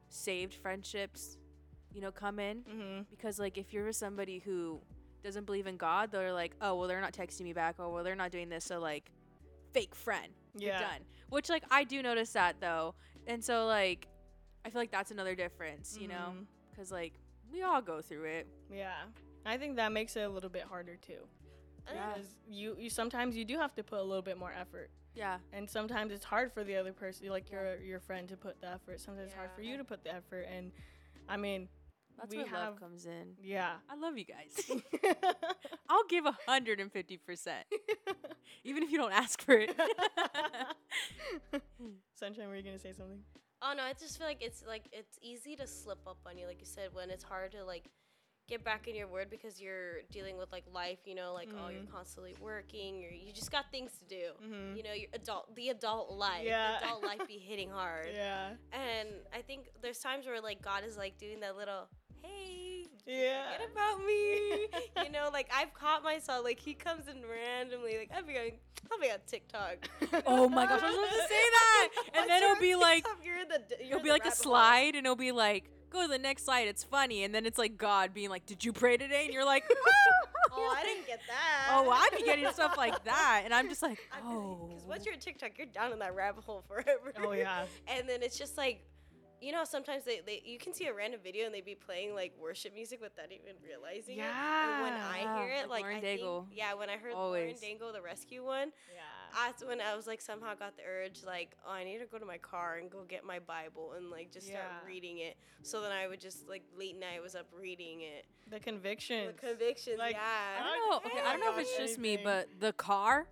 [0.08, 1.36] saved friendships,
[1.92, 3.02] you know, come in mm-hmm.
[3.10, 4.80] because like if you're with somebody who
[5.22, 8.04] doesn't believe in God, they're like, oh well, they're not texting me back, Oh, well,
[8.04, 9.10] they're not doing this, so like
[9.72, 11.00] fake friend you're done.
[11.30, 12.94] Which like I do notice that though,
[13.26, 14.06] and so like
[14.64, 16.46] I feel like that's another difference, you know, Mhm.
[16.70, 17.14] because like
[17.52, 18.46] we all go through it.
[18.72, 18.94] Yeah,
[19.44, 21.26] I think that makes it a little bit harder too.
[21.92, 22.14] Yeah.
[22.14, 25.38] Because you, you sometimes you do have to put a little bit more effort, Yeah,
[25.52, 28.68] and sometimes it's hard for the other person, like your your friend, to put the
[28.68, 29.00] effort.
[29.00, 30.72] Sometimes it's hard for you to put the effort, and
[31.28, 31.68] I mean,
[32.18, 33.34] that's we where have love comes in.
[33.42, 33.74] yeah.
[33.88, 34.54] I love you guys.
[35.88, 37.66] I'll give a hundred and fifty percent,
[38.64, 39.74] even if you don't ask for it.
[42.14, 43.20] Sunshine, were you gonna say something?
[43.62, 46.46] Oh no, I just feel like it's like it's easy to slip up on you,
[46.46, 47.90] like you said, when it's hard to like
[48.46, 51.68] get back in your word because you're dealing with like life, you know, like oh
[51.70, 51.90] you're Mhm.
[51.90, 54.24] constantly working, you're you just got things to do.
[54.44, 54.76] Mm-hmm.
[54.76, 56.44] You know, your adult the adult life.
[56.44, 56.78] Yeah.
[56.80, 58.08] The adult life be hitting hard.
[58.14, 58.50] Yeah.
[58.72, 61.88] And I think there's times where like God is like doing that little
[62.22, 63.52] hey Yeah.
[63.52, 64.66] forget about me.
[65.04, 68.50] you know, like I've caught myself like he comes in randomly, like I'll be on
[68.92, 69.88] I'll be on TikTok.
[70.26, 71.88] oh my gosh, I was supposed to say that,
[72.18, 74.52] and then it'll be like you're the, you're it'll be the like a rabbit hole.
[74.52, 76.68] slide, and it'll be like go to the next slide.
[76.68, 79.44] It's funny, and then it's like God being like, "Did you pray today?" And you're
[79.46, 79.64] like,
[80.56, 81.72] Oh, I didn't get that.
[81.72, 84.66] Oh, I'd be getting stuff like that, and I'm just like, Oh.
[84.68, 87.12] Because once you're a TikTok, you're down in that rabbit hole forever.
[87.24, 87.64] oh yeah.
[87.88, 88.84] And then it's just like,
[89.44, 92.14] you know, sometimes they, they you can see a random video and they'd be playing
[92.14, 94.24] like worship music without even realizing it.
[94.24, 97.60] And when I hear it, like like, Lauren I think, yeah, when I heard Always.
[97.60, 99.02] Lauren Daigle, the rescue one, Yeah.
[99.46, 102.18] that's when I was like somehow got the urge like, oh, I need to go
[102.18, 105.36] to my car and go get my Bible and like just start reading it.
[105.62, 108.24] So then I would just like late night was up reading it.
[108.50, 109.26] The conviction.
[109.26, 111.10] The conviction, Like, I don't know.
[111.10, 113.26] Okay, I don't know if Not it's just me, but the car,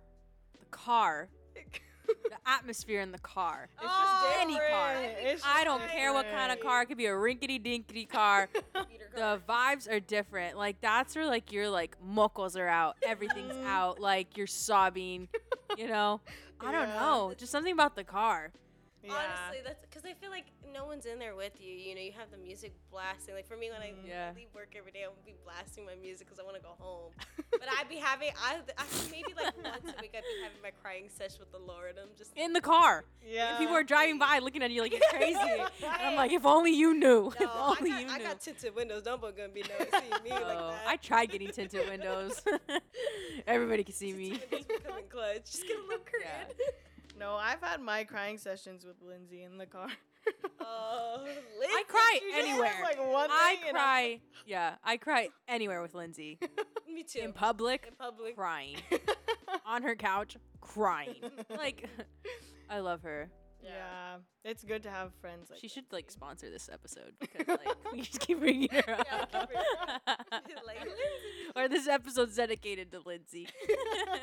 [0.59, 1.29] the car,
[2.07, 3.69] the atmosphere in the car.
[3.81, 4.95] It's Oh, just any car.
[4.97, 6.81] It's I don't care what kind of car.
[6.83, 8.49] It could be a rinkety dinkety car.
[9.15, 10.57] The vibes are different.
[10.57, 12.95] Like that's where like your like mocos are out.
[13.05, 13.99] Everything's out.
[13.99, 15.27] Like you're sobbing.
[15.77, 16.19] You know.
[16.59, 17.33] I don't know.
[17.37, 18.51] Just something about the car.
[19.03, 19.11] Yeah.
[19.19, 21.73] Honestly, that's because I feel like no one's in there with you.
[21.73, 23.35] You know, you have the music blasting.
[23.35, 24.07] Like for me, when I Mhm.
[24.07, 24.31] Yeah.
[24.33, 26.75] leave work every day, I would be blasting my music because I want to go
[26.79, 27.11] home.
[27.51, 30.71] but I'd be having, I, I maybe like once a week, I'd be having my
[30.81, 31.95] crying session with the Lord.
[32.01, 33.03] I'm just In the car.
[33.27, 33.49] yeah.
[33.49, 35.37] And people are driving by looking at you like you're crazy.
[35.59, 37.23] and I'm like, if only you knew.
[37.23, 38.23] No, if I only got, you I knew.
[38.23, 39.03] got tinted windows.
[39.05, 40.87] Nobody's gonna be no, seeing me like Oh, that.
[40.87, 42.41] I tried getting tinted windows.
[43.47, 44.29] Everybody can see me.
[44.37, 45.43] Timothy's becoming clutch.
[45.51, 46.55] Just get a little curtain.
[47.17, 49.87] No, I've had my crying sessions with Lindsay in the car.
[50.61, 51.25] Oh,
[51.61, 52.71] I cry She just says, anywhere.
[52.83, 54.19] like I thing I'm- cry.
[54.45, 56.37] Yeah, I cry anywhere with Lindsay.
[56.93, 57.19] Me too.
[57.19, 58.35] In public, In public.
[58.35, 58.75] crying.
[59.65, 61.15] On her couch, crying.
[61.49, 61.87] Like,
[62.69, 63.29] I love her.
[63.63, 64.17] yeah.
[64.43, 68.01] it's good to have friends like She should like sponsor this episode because like we
[68.01, 69.31] just keep bringing her Yeah, up.
[69.31, 70.87] keep bringing her Like,
[71.55, 73.47] or this episode's dedicated to Lindsay.
[73.69, 74.15] Yeah.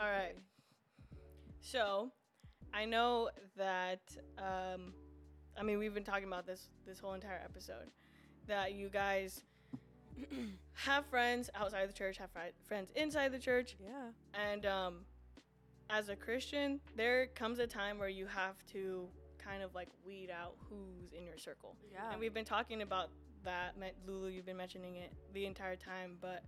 [0.00, 0.34] All right.
[1.60, 2.10] So,
[2.72, 4.00] I know that
[4.38, 4.92] um,
[5.58, 7.90] I mean we've been talking about this this whole entire episode
[8.46, 9.42] that you guys
[10.72, 14.10] have friends outside the church, have fri- friends inside the church, Yeah.
[14.34, 14.94] and um,
[15.90, 20.30] as a Christian, there comes a time where you have to kind of like weed
[20.30, 21.76] out who's in your circle.
[21.92, 22.10] Yeah.
[22.10, 23.10] And we've been talking about
[23.44, 23.74] that.
[24.06, 26.42] Lulu, you've been mentioning it the entire time, but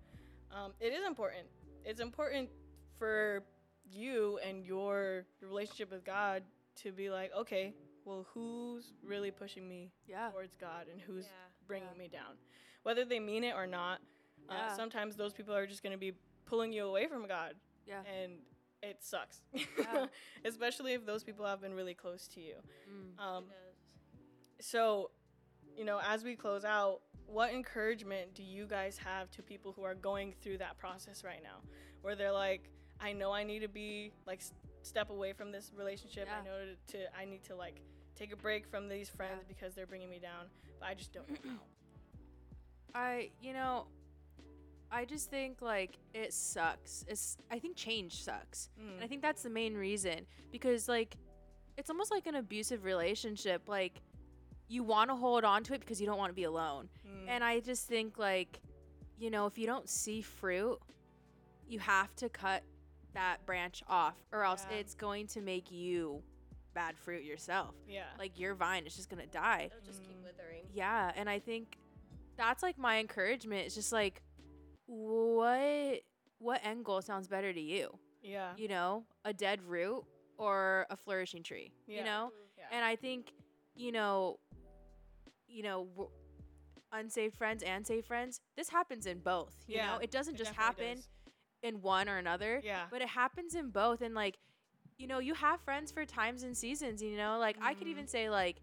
[0.51, 1.47] um, it is important.
[1.85, 2.51] It's important
[2.99, 3.43] for
[3.91, 6.43] you and your relationship with God
[6.83, 7.75] to be like, okay,
[8.05, 10.31] well, who's really pushing me yeah.
[10.31, 11.99] towards God and who's Yeah, bringing yeah.
[11.99, 12.37] me down?
[12.83, 14.01] Whether they mean it or not,
[14.49, 14.69] Yeah.
[14.73, 16.13] uh, sometimes those people are just going to be
[16.47, 17.55] pulling you away from God,
[17.87, 18.03] Yeah.
[18.05, 18.39] and
[18.83, 19.43] it sucks.
[19.53, 20.07] Yeah.
[20.45, 22.57] Especially if those people have been really close to you.
[22.91, 23.23] Mm.
[23.23, 23.45] Um,
[24.61, 25.11] so,
[25.77, 29.85] you know, as we close out, what encouragement do you guys have to people who
[29.85, 31.61] are going through that process right now,
[32.03, 32.71] where they're like,
[33.03, 34.41] I know I need to be like
[34.83, 36.29] step away from this relationship.
[36.31, 37.81] I know to, to I need to like
[38.17, 39.55] take a break from these friends Yeah.
[39.55, 40.47] because they're bringing me down,
[40.79, 41.53] but I just don't know.
[42.95, 43.87] I, you know,
[44.91, 47.05] I just think like it sucks.
[47.09, 48.69] It's I think change sucks.
[48.79, 49.09] And I Mm.
[49.09, 51.17] think that's the main reason because like
[51.77, 53.69] it's almost like an abusive relationship.
[53.69, 54.03] Like
[54.69, 56.89] you want to hold on to it because you don't want to be alone.
[57.07, 57.29] Mm.
[57.29, 58.61] And I just think like
[59.19, 60.79] you know, if you don't see fruit,
[61.69, 62.63] you have to cut
[63.15, 64.77] that branch off or else Yeah.
[64.79, 66.23] it's going to make you
[66.75, 67.75] bad fruit yourself.
[67.89, 68.05] yeah.
[68.19, 69.71] Like your vine is just going to die.
[69.73, 70.25] It'll just keep Mm.
[70.25, 70.65] withering.
[70.73, 71.77] Yeah, and I think
[72.37, 73.67] that's like my encouragement.
[73.67, 74.23] It's just like
[74.87, 76.01] what
[76.39, 77.99] what end goal sounds better to you?
[78.23, 78.53] yeah.
[78.57, 80.05] You know, a dead root
[80.39, 81.73] or a flourishing tree.
[81.87, 81.99] Yeah.
[81.99, 82.65] You know, yeah.
[82.73, 83.33] and I think
[83.75, 84.39] you know,
[85.49, 86.11] you know, w-
[86.93, 88.41] unsaved friends and saved friends.
[88.57, 89.55] This happens in both.
[89.67, 91.09] You Yeah, know, it doesn't It just happen does.
[91.63, 92.61] In one or another.
[92.65, 92.85] Yeah.
[92.91, 94.39] But it happens in both, and like,
[94.99, 97.03] you know, you have friends for times and seasons.
[97.03, 98.11] You know, like I could even mm-hmm.
[98.11, 98.57] say like.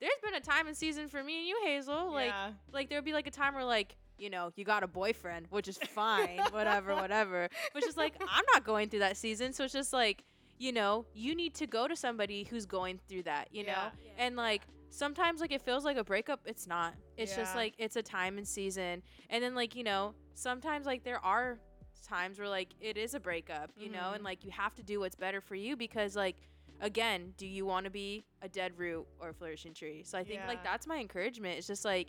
[0.00, 2.12] There's been a time and season for me and you, Hazel.
[2.12, 2.50] Like, yeah.
[2.72, 5.46] like there would be like a time where like you know you got a boyfriend
[5.50, 9.64] which is fine whatever whatever Which is like i'm not going through that season so
[9.64, 10.24] it's just like
[10.58, 13.90] you know you need to go to somebody who's going through that you know Yeah.
[14.04, 14.24] Yeah.
[14.24, 17.96] and like sometimes like it feels like a breakup it's not it's just like it's
[17.96, 21.58] a time and season and then like you know sometimes like there are
[22.02, 24.26] times where like it is a breakup you know and Mhm.
[24.26, 26.36] like you have to do what's better for you because like
[26.80, 30.24] again do you want to be a dead root or a flourishing tree so i
[30.24, 32.08] think like that's my encouragement it's just like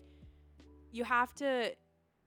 [0.91, 1.71] you have to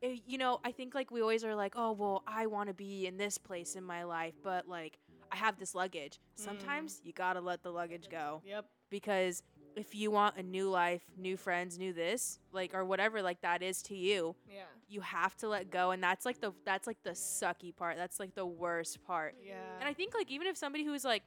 [0.03, 2.75] eh, you know i think like we always are like oh well i want to
[2.75, 4.99] be in this place in my life but like
[5.33, 6.45] i have this luggage Mm.
[6.45, 8.67] sometimes you gotta let the luggage go Yep.
[8.91, 9.43] because
[9.77, 13.63] if you want a new life new friends new this like or whatever like that
[13.63, 14.63] is to you Yeah.
[14.89, 18.19] you have to let go and that's like the that's like the sucky part that's
[18.19, 19.55] like the worst part Yeah.
[19.81, 21.23] and i think like even if somebody who's like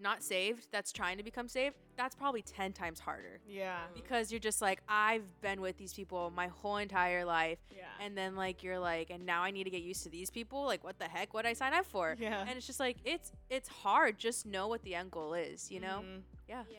[0.00, 3.78] not saved that's trying to become saved that's probably 10 times harder yeah.
[3.94, 7.84] because you're just like i've been with these people my whole entire life Yeah.
[8.04, 10.64] and then like you're like and now i need to get used to these people
[10.64, 12.40] like what the heck what i sign up for yeah.
[12.46, 15.78] and it's just like it's it's hard just know what the end goal is you
[15.80, 16.22] know Mhm.
[16.48, 16.78] yeah Yeah.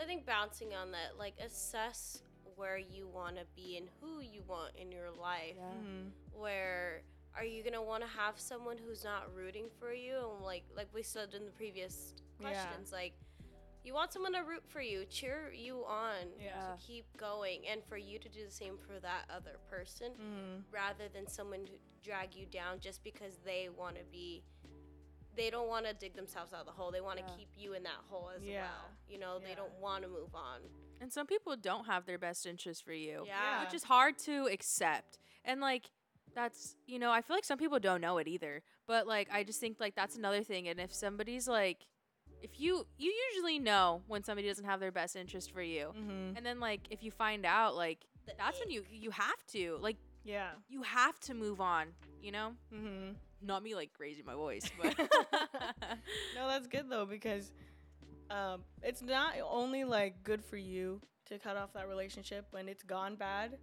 [0.00, 2.22] I think bouncing on that, like assess
[2.56, 5.56] where you want to be and who you want in your life.
[5.58, 6.10] Mhm.
[6.32, 7.02] Where
[7.34, 10.30] are you gonna want to have someone who's not rooting for you?
[10.34, 12.50] And like like we said in the previous Yeah.
[12.50, 13.14] questions, like
[13.84, 16.74] you want someone to root for you, cheer you on, Yeah.
[16.76, 20.64] to keep going, and for you to do the same for that other person, Mhm.
[20.72, 24.42] rather than someone who drag you down just because they want to be.
[25.38, 26.90] They don't want to dig themselves out of the hole.
[26.90, 27.36] They want to Yeah.
[27.38, 28.62] keep you in that hole as Yeah.
[28.64, 28.90] well.
[29.08, 30.60] You know, they don't want to move on.
[31.00, 33.62] and some people don't have their best interest for you Yeah.
[33.64, 35.84] which is hard to accept and like
[36.34, 39.44] that's you know i feel like some people don't know it either but like i
[39.44, 41.86] just think like that's another thing and if somebody's like
[42.42, 46.36] if you you usually know when somebody doesn't have their best interest for you Mm-hmm.
[46.36, 49.78] and then like if you find out like The that's when you you have to
[49.80, 50.50] like Yeah.
[50.68, 53.14] you have to move on you know Mhm.
[53.42, 54.96] Not me like raising my voice but
[56.34, 57.52] No, that's good though because
[58.30, 62.82] um, it's not only like good for you to cut off that relationship when it's
[62.82, 63.58] gone bad,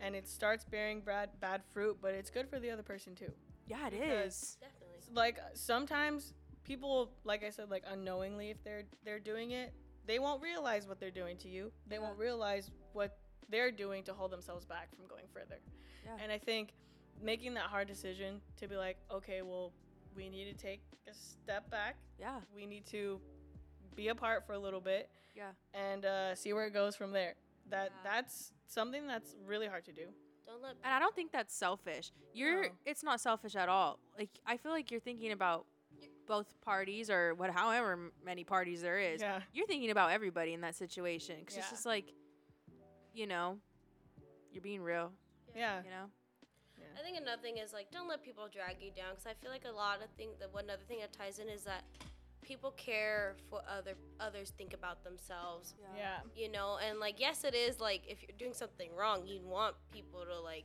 [0.00, 3.30] and it starts bearing bad bad fruit, but it's good for the other person too.
[3.66, 4.56] Yeah, it Because- is.
[4.60, 5.14] Definitely.
[5.14, 9.72] like sometimes people like i said like unknowingly if they're they're doing it
[10.06, 12.02] they won't realize what they're doing to you they Yeah.
[12.02, 13.16] won't realize what
[13.48, 15.60] they're doing to hold themselves back from going further
[16.04, 16.18] Yeah.
[16.22, 16.74] and i think
[17.22, 19.72] making that hard decision to be like okay well
[20.16, 22.40] we need to take a step back Yeah.
[22.54, 23.20] we need to
[23.94, 25.50] be apart for a little bit Yeah.
[25.74, 27.34] and uh, see where it goes from there
[27.70, 28.10] that Yeah.
[28.12, 30.06] that's something that's really hard to do
[30.46, 32.10] Don't let And I don't think that's selfish.
[32.32, 32.68] You're No.
[32.86, 33.98] it's not selfish at all.
[34.18, 35.66] Like I feel like you're thinking about
[36.26, 39.20] both parties or what however many parties there is.
[39.22, 42.12] yeah You're thinking about everybody in that situation cuz it's just like
[43.14, 43.58] you know,
[44.52, 45.12] you're being real,
[45.56, 46.06] yeah you know?
[46.98, 49.50] I think another thing is like don't let people drag you down because I feel
[49.50, 51.84] like a lot of things The one other thing that ties in is that
[52.42, 55.74] people care for other others think about themselves.
[55.96, 56.18] Yeah.
[56.34, 59.76] You know and like yes it is like if you're doing something wrong you want
[59.92, 60.64] people to like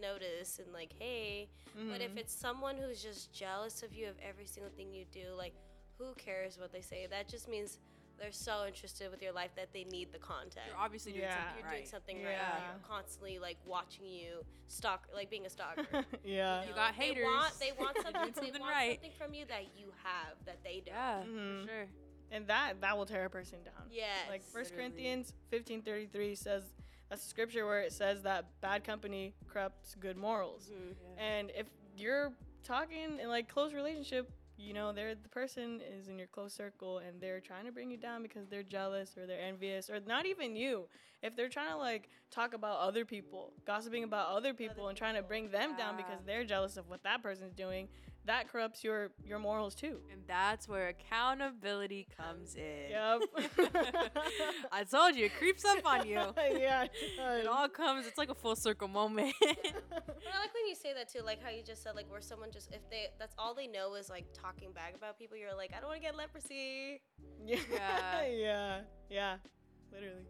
[0.00, 1.48] notice and like hey.
[1.90, 2.18] But if Mhm.
[2.18, 5.54] it's someone who's just jealous of you of every single thing you do like
[5.98, 7.06] who cares what they say?
[7.06, 7.78] That just means
[8.22, 11.36] they're so interested with your life that they need the content You're obviously doing Yeah.
[11.36, 11.76] something you're right.
[11.78, 12.58] doing something right Yeah.
[12.70, 15.84] you're constantly like watching you stalk like being a stalker
[16.24, 17.58] yeah You got They want, haters.
[17.58, 18.94] they want You're something, doing they want right.
[19.02, 20.94] something from you that you have that they don't.
[20.94, 21.62] Yeah, Mhm.
[21.62, 21.88] for sure.
[22.30, 24.28] and that that will tear a person down Yes.
[24.28, 24.92] like first Literally.
[24.92, 26.62] corinthians 15.33 says
[27.10, 30.94] that's a scripture where it says that bad company corrupts good morals Mhm.
[31.18, 31.66] and if
[31.96, 34.30] you're talking in like close relationship
[34.62, 37.90] you know they're the person is in your close circle and they're trying to bring
[37.90, 40.86] you down because they're jealous or they're envious or not even you.
[41.22, 45.14] If they're trying to like talk about other people gossiping about other people and trying
[45.14, 47.88] to bring them down because they're jealous of what that person's doing
[48.24, 52.90] that corrupts your your morals too And that's where accountability comes in.
[52.90, 53.20] yep
[54.72, 56.14] I told you, it creeps up on you.
[56.36, 58.06] yeah it It all comes.
[58.06, 59.34] It's like a full circle moment.
[60.24, 62.20] But I like when you say that too, like how you just said, like where
[62.20, 65.36] someone just if they that's all they know is like talking back about people.
[65.36, 67.00] You're like, I don't want to get leprosy.
[67.44, 67.58] Yeah.
[67.72, 68.26] Yeah.
[68.30, 68.80] yeah.
[69.10, 69.36] Yeah.
[69.92, 70.26] Literally.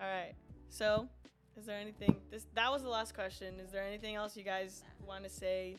[0.00, 0.34] All right.
[0.70, 1.08] So,
[1.56, 3.58] is there anything this that was the last question.
[3.60, 5.78] Is there anything else you guys want to say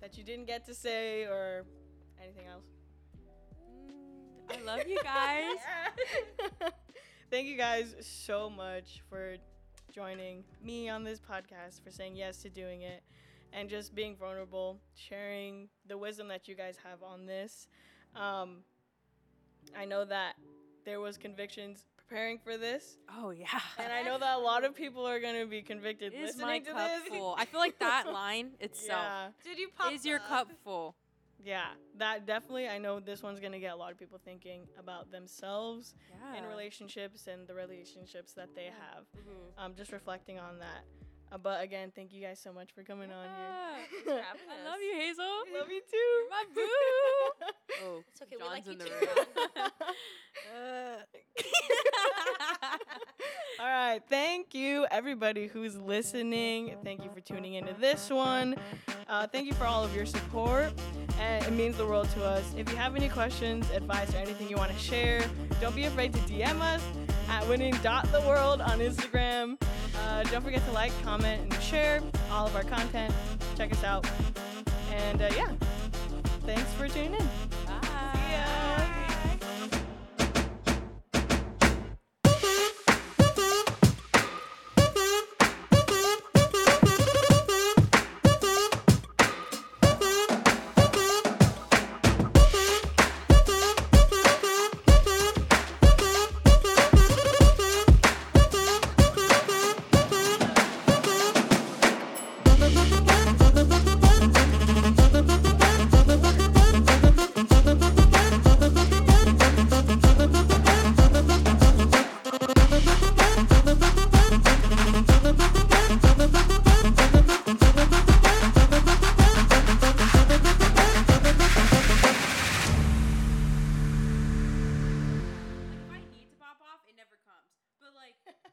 [0.00, 1.64] that you didn't get to say or
[2.22, 2.64] anything else?
[4.48, 5.56] I love you guys.
[7.30, 9.36] Thank you guys so much for
[9.92, 13.02] joining me on this podcast, for saying yes to doing it,
[13.52, 17.66] and just being vulnerable, sharing the wisdom that you guys have on this.
[18.14, 18.58] Um,
[19.76, 20.36] I know that
[20.84, 23.46] there was convictions preparing for this, Oh yeah.
[23.78, 26.58] and I know that a lot of people are gonna be convicted Is listening my
[26.60, 27.08] to cup this.
[27.08, 27.34] full?
[27.38, 29.92] I feel like that line itself yeah, Did you pop?
[29.92, 30.28] is your up?
[30.28, 30.94] cup full.
[31.44, 31.66] yeah,
[31.98, 32.68] that definitely.
[32.68, 36.38] I know this one's gonna get a lot of people thinking about themselves Yeah.
[36.38, 38.94] in relationships and the relationships that they Yeah.
[38.94, 39.04] have.
[39.16, 39.62] Mhm.
[39.64, 40.84] um, just reflecting on that.
[41.32, 43.74] Uh, but again, thank you guys so much for coming on Yeah.
[43.74, 44.22] Thanks for here.
[44.22, 44.34] I
[44.70, 45.24] love you, Hazel.
[45.58, 45.96] Love you too.
[45.96, 46.70] You're My boo.
[47.84, 48.36] Oh, It's okay.
[48.36, 48.90] we John's like you the too.
[48.90, 49.00] room.
[53.58, 54.00] All right.
[54.08, 56.76] Thank you, everybody who's listening.
[56.84, 58.56] Thank you for tuning into this one.
[59.08, 60.72] Uh, thank you for all of your support.
[61.20, 62.44] And it means the world to us.
[62.56, 65.24] If you have any questions, advice, or anything you want to share,
[65.60, 66.82] don't be afraid to DM us
[67.30, 69.58] at winning.theworld on Instagram.
[70.02, 73.12] Uh, don't forget to like, comment, and share all of our content.
[73.56, 74.06] Check us out.
[74.90, 75.48] And uh, yeah,
[76.44, 77.55] thanks for tuning in.